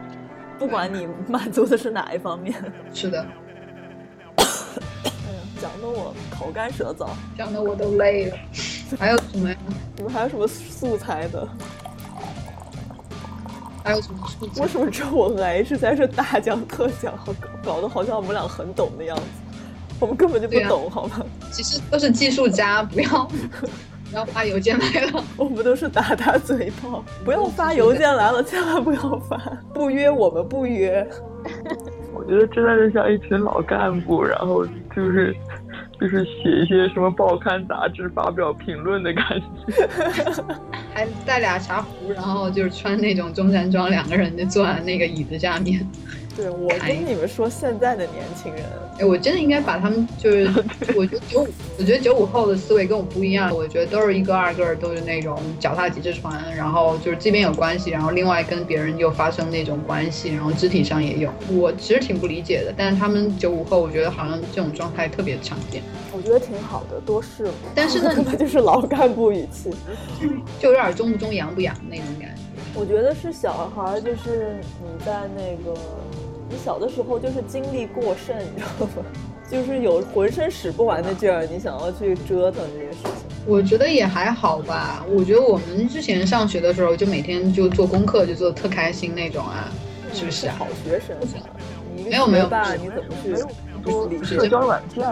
[0.58, 2.54] 不管你满足的是哪一方面。
[2.94, 3.26] 是的，哎
[5.82, 7.08] 呀，讲的我口干舌燥。
[7.36, 8.36] 讲的我都累了。
[8.98, 9.56] 还有什么呀？
[9.96, 11.48] 你们还有什么素材的？
[13.84, 19.22] 还有什么素材为什么只有我和 H 在这大讲特讲，好搞得好像我们俩很懂的样子？
[19.98, 21.24] 我们根本就不懂，好吗？
[21.50, 23.24] 其实都是技术家，不要
[24.10, 25.24] 不要发邮件来了。
[25.36, 29.36] 我们都是打打嘴炮，不要发邮件来了， 千万不要发，
[29.74, 31.06] 不约我们不约。
[32.14, 34.64] 我觉得真的是像一群老干部，然后
[34.94, 35.34] 就是
[36.00, 39.88] 就是写一些什么报刊杂志发表评论的感觉。
[40.94, 45.86] 还带俩茶壶，然后就是穿那种中山装，两个人就坐在那个椅子下面。
[46.36, 48.64] 对我跟你们说，现在的年轻人，
[48.98, 50.48] 哎，我真的应该把他们就是，
[50.96, 53.54] 我觉得九五， 我觉得九五后的思维跟我不一样。
[53.54, 61.30] 我觉得都是一个二个都是那种脚踏几只船，然后就是这边有关系，然后另外跟别人又发生那种关系，然后肢体上也有。
[61.50, 65.82] 我其实挺不理解的，但是他们九五后，我觉得好像这种状态特别常见，
[66.16, 67.52] 我觉得挺好的，多试嘛。
[67.74, 69.70] 但是呢 根本就是老干部语气。
[70.58, 72.42] 就有点中不中洋不洋那种感觉。
[72.74, 75.78] 我觉得是小孩儿，就是你在那个
[76.52, 78.92] 你小的时候就是精力过剩，你知道吗？
[79.50, 83.12] 就是有浑身使不完的劲儿，你想要去折腾这些事情。
[83.46, 85.04] 我觉得也还好吧。
[85.10, 89.68] 我觉得我们之前上学的时候，就每天就做功课，就做的特开心那种啊，
[90.12, 90.54] 是不是啊？
[90.58, 91.16] 好学生，
[92.04, 93.34] 没有没有学霸，你怎么去
[93.82, 95.04] 多理社交软件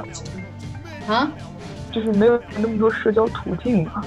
[1.07, 1.31] 啊？
[1.93, 4.05] 就是没有那么多社交途径嘛。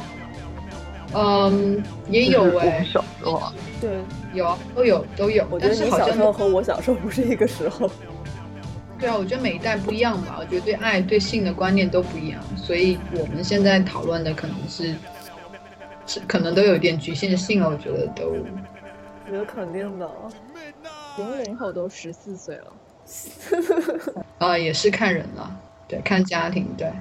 [1.14, 3.90] 嗯，也有就是我哎们，小时候啊，对，
[4.34, 5.46] 有都有都有。
[5.50, 7.90] 我觉得但是好像你小时候和我小时候不是一个时候。
[9.00, 10.38] 对啊，我觉得每一代不一样吧。
[10.40, 14.96] 我觉得对爱、对性的观念都不一样，所以我们现在讨论的可能是
[16.06, 17.70] 是可能都有点局限性了。
[17.70, 20.10] 我觉得都我觉得肯定的。
[21.18, 22.74] 零零后都十四岁了，
[24.40, 25.56] 啊、 也是看人了，
[25.88, 26.92] 对，看家庭，对。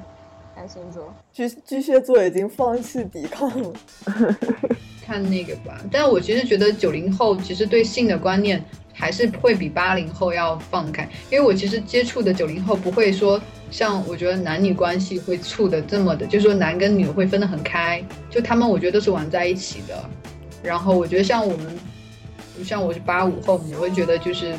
[0.54, 1.12] 看星座。
[1.32, 3.72] 巨巨蟹座已经放弃抵抗了。
[5.04, 20.08] 看那个吧，但我其实觉得九零后其实对性的观念还是会比八零后要放开，因为我其实接触的九零后不会说像我觉得男女关系会处的这么的，就是说男跟女会分得很开，就他们我觉得都是玩在一起的。
[20.62, 21.78] 然后我觉得像我们，
[22.64, 24.56] 像我是八五后，我会觉得就是，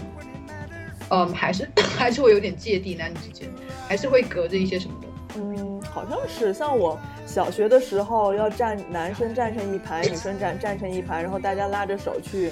[1.09, 1.65] 嗯，还是
[1.97, 3.47] 还是会有点芥蒂，男女之间
[3.87, 5.07] 还是会隔着一些什么的。
[5.37, 12.49] 嗯，好像是像我小学的时候，要站男生站成一排，女生站站成一排，然后大家拉着手去，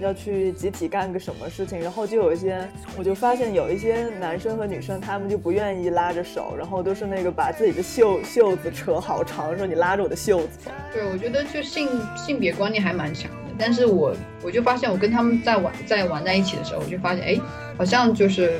[0.00, 2.66] 要去集体干个什么事情，然后就有一些，
[2.96, 10.70] 我就发现有一些男生和女生，他们就不愿意拉着手，然后都是那个把自己的袖袖子扯好长，说你拉着我的袖子。
[10.90, 17.38] 对，我觉得就性性别观念还蛮强的，但是我我就发现我跟他们在玩在玩在一起的时候，我就发现哎，
[17.76, 18.58] 好像就是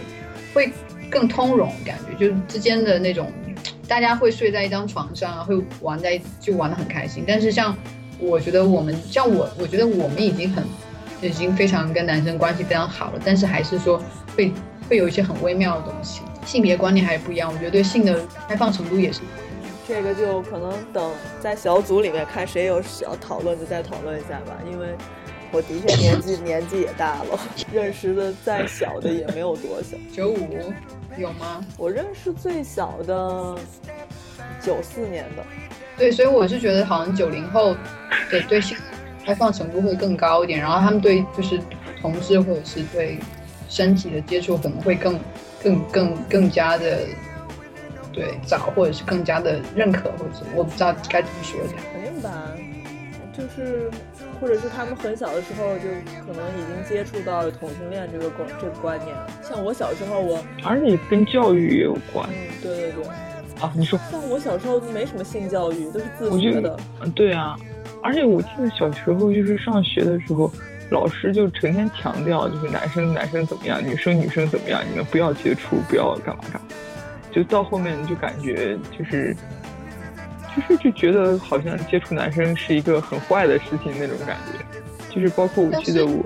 [0.53, 0.71] 会
[1.11, 3.33] 更通融，感觉就是之间的那种，
[3.91, 7.25] 大家会睡在一张床上啊，会玩在一就玩的很开心。
[7.27, 7.77] 但是像
[8.21, 10.63] 我觉得我们像我，我觉得我们已经很
[11.21, 14.01] 已经非常跟男生关系非常好了，但是还是说
[14.37, 14.53] 会
[14.89, 17.53] 会有一些很微妙的东西，性别观念还是不一样。
[17.53, 19.23] 我觉得对性的开放程度也是。
[19.89, 21.11] 这个就可能等
[21.41, 24.87] 在小组里面看谁有要讨论的再讨论一下吧，因为
[25.53, 27.39] 我的确年纪年纪也大了，
[27.73, 29.97] 认识的再小的也没有多小。
[30.13, 30.73] 九五
[31.19, 31.65] 有吗？
[31.77, 33.57] 我认识最小的
[34.63, 35.45] 九四年的，
[35.99, 37.75] 对，所以我是觉得好像九零后
[38.31, 38.77] 的对性
[39.25, 41.59] 开放程度会更高一点，然后他们对就是
[42.01, 43.19] 同志或者是对
[43.69, 45.19] 身体的接触可能会更
[45.63, 47.01] 更更更加的
[48.13, 51.85] 对早，或者是更加的认可，或者是我不知道该怎么说这样。
[51.93, 52.31] 肯定吧，
[53.37, 53.91] 就是
[54.41, 55.85] 或者是他们很小的时候就
[56.27, 59.27] 可能已经接触到了同性恋这个观这个观念了。
[59.43, 63.05] 像我小时候我，而且跟教育也有关嗯，对对对，
[63.61, 63.73] 啊。
[63.77, 67.55] 你说，像我小时候没什么性教育，都是自学的。，嗯，对啊，
[68.03, 70.51] 而且我记得小时候就是上学的时候，
[70.91, 76.69] 老师就成天强调，就是男生男生怎么样，女生女生怎么样，你们不要接触，不要干嘛干嘛。
[77.31, 79.37] 就到后面就感觉就是，
[80.55, 86.25] 就是就觉得好像接触男生是一个很坏的事情那种感觉，就是包括我记得我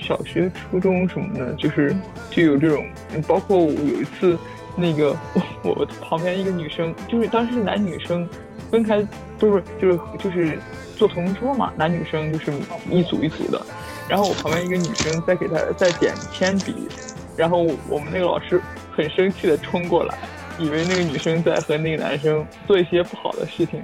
[0.00, 1.96] 小学、初中什么的，就是
[2.30, 2.86] 就有这种，
[3.26, 4.38] 包括有一次
[4.76, 5.42] 那个我
[5.80, 8.28] 我旁边一个女生，就是当时是男女生
[8.70, 9.02] 分开，
[9.38, 10.58] 不是不是就是就是
[10.96, 12.52] 坐同桌嘛，男女生就是
[12.90, 13.64] 一组一组的，
[14.08, 16.88] 然后我旁边一个女生在给她在点铅笔，
[17.36, 18.60] 然后我们那个老师
[18.94, 20.18] 很生气的冲过来，
[20.58, 23.82] 以为那个女生在和那个男生做一些不好的事情，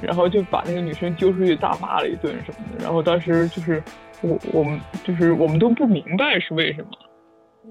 [0.00, 2.84] 然后就把那个女生揪出去大骂了一顿什么的。
[2.84, 3.82] 然后当时就是
[4.22, 6.90] 我我们就是我们都不明白是为什么，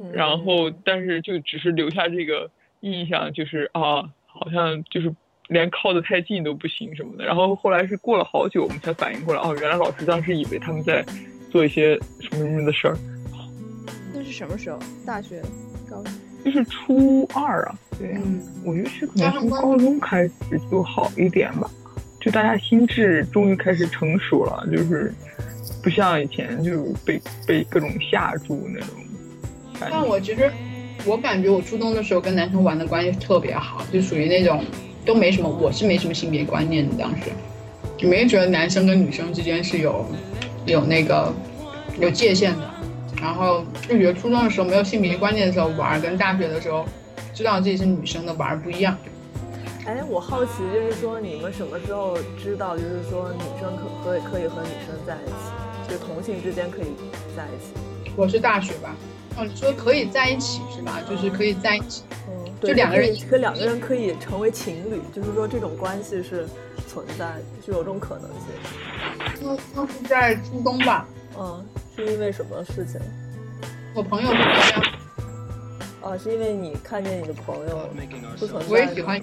[0.02, 2.50] 嗯然后但是就只是留下这个
[2.82, 5.14] 印象，就是啊，好像就是
[5.48, 7.26] 连靠得太近都不行什么的。
[7.26, 11.04] 然后后来是过了好久，我们才反应过来，哦，原来老师当时以为他们在
[11.52, 12.96] 做一些什么什么的事儿。
[14.14, 14.80] 那是什么时候？
[15.06, 15.42] 大学、
[15.90, 16.14] 高中？
[16.44, 18.18] 就是初二啊，对
[18.64, 20.34] 我觉得是可能从高中开始
[20.72, 21.70] 就好一点吧，
[22.22, 25.14] 就大家心智终于开始成熟了，就是
[25.84, 28.90] 不像以前就被被各种吓住那种
[29.80, 30.08] 但。
[30.08, 30.50] 我其实
[31.06, 34.64] 我感觉我初中的时候跟男生玩的关系特别好，就属于那种
[35.06, 37.32] 都没什么，我是没什么性别观念的，当时
[37.98, 40.06] 就没觉得男生跟女生之间是有
[40.66, 41.34] 有那个
[42.00, 42.79] 有界限的。
[43.22, 46.86] 然后就觉得初中的时候没有性别观念的时候玩，跟大学的时候
[47.34, 48.98] 知道自己是女生的玩不一样。
[49.86, 56.92] 哎，我好奇，就是说你们什么时候知道，就是说女生可可以可以和女生在一起，就同性之间可以
[57.36, 57.74] 在一起？
[58.16, 58.96] 我是大学吧，
[59.38, 61.00] 哦，你说可以在一起是吧？
[61.10, 66.48] 就是可以在一起，嗯，就两个人可两个人可以成为情侣，就是说这种关系是
[66.88, 67.34] 存在，
[67.66, 68.46] 是有这种可能性。
[69.42, 71.08] 那那是在初中吧。
[71.40, 71.66] 嗯，
[71.96, 73.00] 是因为什么事情？
[73.96, 74.84] 我朋友是这样，
[76.02, 77.90] 啊，是因为你看见你的朋友
[78.38, 79.20] 不存在，我也喜欢，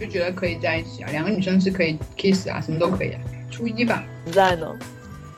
[0.00, 3.20] 就觉得可以在一起啊，两个女生是可以 kiss 啊，什么都可以啊。
[3.50, 4.78] 初一吧，不在呢。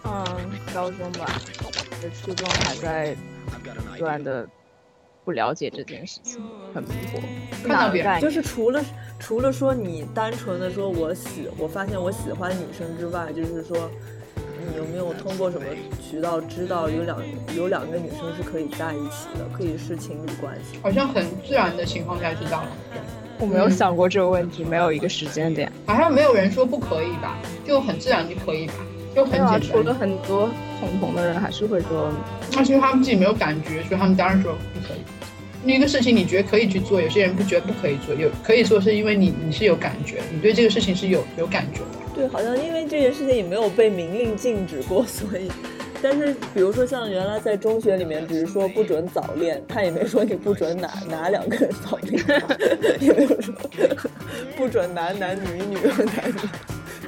[0.05, 0.25] 嗯，
[0.75, 1.27] 高中吧，
[2.01, 3.15] 这初中还在
[3.93, 4.49] 不断的
[5.25, 6.41] 不了解这件事情，
[6.75, 7.21] 很迷惑。
[7.67, 8.83] 看到别人就是除了
[9.19, 13.91] 除了说你单纯的说我喜，我发现我喜欢女生之外，就是说
[14.71, 15.67] 你有没有通过什么
[16.01, 17.19] 渠道知道有两
[17.57, 20.79] 有两个女生是可以在一起的，可以是情侣关系？
[20.83, 22.69] 好像很自然的情况下知道了，
[23.39, 25.71] 我没有想过这个问题，没有一个时间点。
[25.87, 28.75] 好像没有人说不可以吧，就很自然就可以吧，
[29.15, 29.95] 就很没有啊，简除了单。
[29.95, 30.49] 很多
[30.79, 32.13] 同同的人还是会说，
[32.53, 35.01] 那是因为他们自己没有感觉，所以他们当然说不可以。
[35.71, 42.00] 一个事情你觉得可以去做，有些人不觉得不可以做，有可以做是因为你你是有感觉，你对这个事情是有有感觉的。
[42.21, 45.51] 对，好像因为这件事情也没有被明令禁止过， 所以。
[46.03, 52.23] 但是，比如说像原来在中学里面，只是说不准早恋，他也没说你不准哪哪两个人早恋，
[53.01, 53.55] 也没有说
[54.55, 55.77] 不准男男女女
[56.17, 56.49] 男女，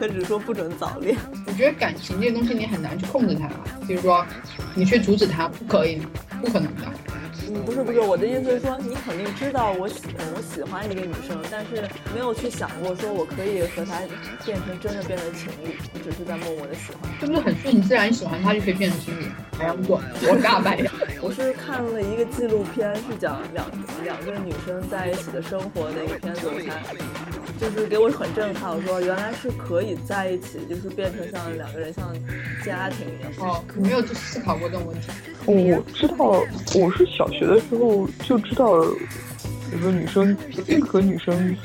[0.00, 1.14] 他只说不准早恋。
[1.46, 3.50] 我觉得感情这东西你很难去控制它，
[3.86, 4.24] 就是说
[4.74, 6.00] 你去阻止它，不可以，
[6.42, 6.82] 不可能的。
[7.54, 11.84] 嗯，不是不是，我的意思是说，你肯定知道我喜嗯我喜欢一个女生，但是
[12.14, 14.00] 没有去想过说我可以和她
[14.44, 17.10] 变成真的变成情侣，你只是在默默的喜欢。
[17.20, 18.10] 这不是很顺其自然？
[18.12, 19.26] 喜欢她就可以变成情侣？
[19.58, 20.90] 白羊座，我大白呀。
[21.20, 23.66] 我是看了一个纪录片，是讲两
[24.02, 26.82] 两个女生在一起的生活的一个片子，我才
[27.60, 28.74] 就是给我很震撼。
[28.74, 32.12] 我说原来是可以在一起，就是变成像两个人像
[32.64, 33.30] 家庭一样。
[33.38, 35.08] 哦，你没有去思考过这种问题。
[35.46, 36.42] 我知道，
[36.74, 38.80] 我是小学的时候就知道，
[39.70, 40.36] 比如说女生
[40.86, 41.56] 和女生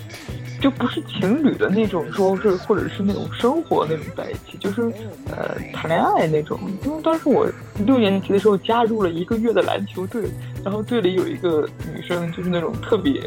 [0.59, 4.81] 就不是情侣的那种，说是或者是那种生活那种在一起，就是
[5.29, 6.59] 呃谈恋爱那种。
[6.83, 7.47] 因为当时我
[7.85, 10.23] 六年级的时候加入了一个月的篮球队，
[10.63, 13.21] 然后队里有一个女生，就是那种特别，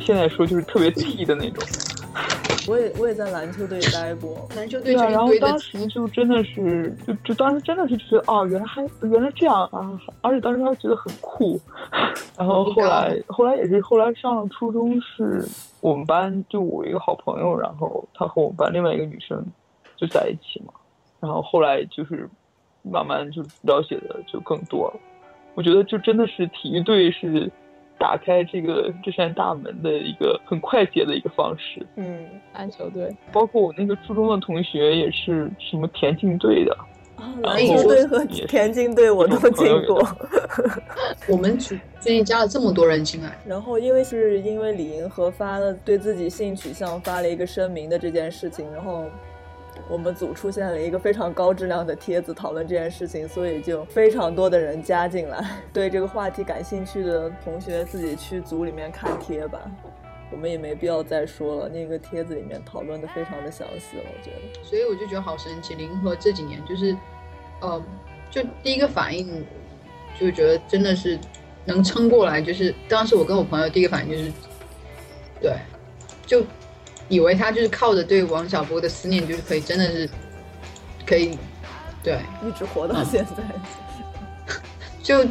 [0.00, 1.62] 现在说就是特别 T 的那种。
[2.66, 11.60] 我也我也在篮球队待过，篮球队对啊，然后当时就真的是，就就当时真的是觉得，哦，原来还原来这样啊，而且当时还觉得很酷。
[12.38, 15.46] 然后后来后来也是后来上了初中，是
[15.80, 19.44] 我们班就我一个好朋友，然后他和我们班另外一个女生
[19.96, 20.72] 就在一起嘛，
[21.20, 22.28] 然后后来就是
[22.82, 25.00] 慢慢就了解的就更多了。
[25.54, 27.50] 我觉得就真的是体育队是
[27.98, 31.86] 打开这个这扇大门的一个很快捷的一个方式。
[31.96, 36.76] 嗯，篮球队，包括我那个初中的同学也是什么田径队的，
[37.16, 40.06] 啊，篮球队和田径队我都进过。
[41.28, 49.04] 我们组最近加了这么多人进来，然后因为是因为李银河发了对自己性取向发了一个声明的这件事情，然后
[49.88, 55.44] 我们组出现了一个非常高质量的帖子讨论这件事情，所以就非常多的人加进来。
[55.72, 59.60] 对这个话题感兴趣的同学自己去组里面看贴吧，
[60.30, 61.68] 我们也没必要再说了。
[61.68, 64.64] 那个帖子里面讨论的非常的详细了，我觉得。
[64.64, 65.74] 所以我就觉得好神奇。
[65.74, 66.96] 林和这几年就是，
[67.60, 67.82] 呃，
[68.30, 69.44] 就第一个反应
[70.18, 71.18] 就觉得真的是
[71.64, 72.40] 能撑过来。
[72.40, 74.32] 就是当时我跟我朋友第一个反应就是，
[75.40, 75.56] 对，
[76.26, 76.42] 就
[77.08, 80.08] 以为他就是靠着对王小波的思念，就是可以真的是
[81.06, 81.38] 可以，
[82.02, 83.42] 对，一直活到现在。
[85.02, 85.24] 就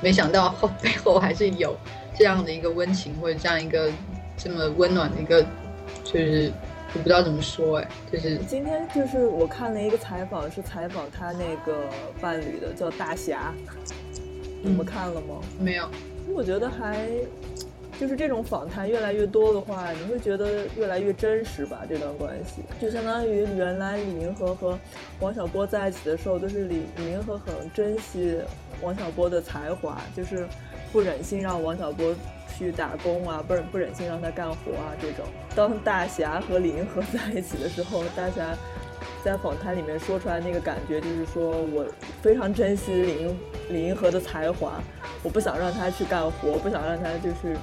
[0.00, 1.76] 没想到后背后还是有
[2.16, 3.90] 这样的一个温情，或者这样一个
[4.36, 5.42] 这么温暖的一个，
[6.02, 6.50] 就是
[6.94, 11.86] 我不知道怎么说哎，就是今天就是我看了一个采访，是采访他那个
[12.20, 13.52] 伴侣的，叫大侠。
[14.62, 15.36] 你们看了吗？
[15.60, 15.86] 没有。
[16.26, 17.06] 我觉得还
[18.00, 21.82] 就是这种访谈越来越多的话，你会觉得越来越真实吧？
[21.88, 24.78] 这段关系就相当于原来李银河和
[25.20, 28.38] 王小波在一起的时候，都是李李银河很珍惜
[28.82, 30.46] 王小波的才华，就是
[30.92, 32.14] 不忍心让王小波
[32.56, 35.24] 去打工啊，不忍不忍心让他干活啊这种。
[35.54, 38.56] 当大侠和李银河在一起的时候，大侠
[39.24, 41.86] 在访谈里面说出来那个感觉，就是说我
[42.20, 43.38] 非常珍惜李银
[43.70, 44.80] 李银河的才华，
[45.22, 47.56] 我不想让他去干活，不想让他就是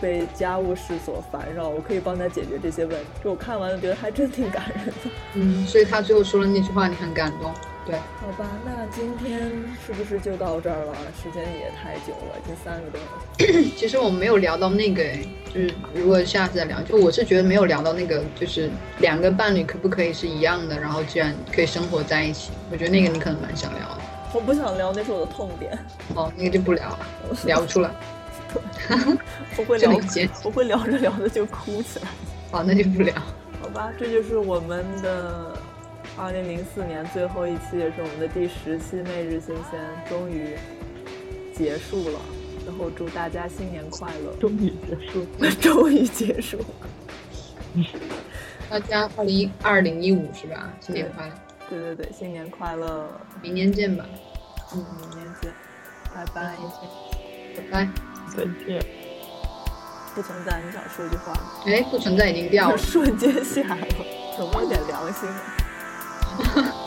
[0.00, 3.06] 被家务事所烦扰，我可以帮他解决这些问题。
[3.22, 4.92] 就我看完了，觉得还真挺感人的。
[5.34, 7.52] 嗯，所以他最后说了那句话，你很感动。
[7.86, 9.50] 对，好吧，那今天
[9.86, 10.94] 是不是就到这儿了？
[11.22, 13.70] 时间也太久了，已经三个多小时。
[13.74, 15.24] 其实我们没有聊到那个，哎，
[15.54, 18.68] 就是如果下次再聊，就我是觉得没有聊到那个，就是
[18.98, 22.50] 两个伴侣可不可以是一样的，然后居然可以生活在一起。
[22.70, 24.00] 我觉得那个你可能蛮想聊的。
[24.34, 25.78] 我不想聊，那是我的痛点。
[26.14, 26.98] 哦，那个就不聊了，
[27.46, 27.90] 聊不出来。
[29.56, 32.08] 我会聊这么结，我会聊着聊着就哭起来。
[32.50, 33.14] 好，那就不聊。
[33.60, 35.56] 好吧，这就是我们的
[36.16, 40.56] 二零零四年最后一期，也是我们的第十期《每日新鲜》，终于
[41.54, 42.18] 结束了。
[42.66, 44.32] 然后祝大家新年快乐！
[44.38, 45.26] 终于结束，
[45.60, 46.58] 终于结束。
[48.68, 50.70] 大家二零二零一五是吧？
[50.80, 51.32] 新年快乐！
[51.70, 53.08] 对对对，新年快乐！
[53.42, 54.04] 明年见吧。
[54.74, 55.50] 嗯，明年见，
[56.14, 56.56] 拜拜，
[57.56, 57.88] 拜拜，
[58.38, 58.84] 再见。
[60.14, 61.40] 不存在，你想说一句话吗？
[61.66, 63.86] 哎，不存在已经掉了， 瞬间下了，
[64.38, 65.28] 有没有点良心？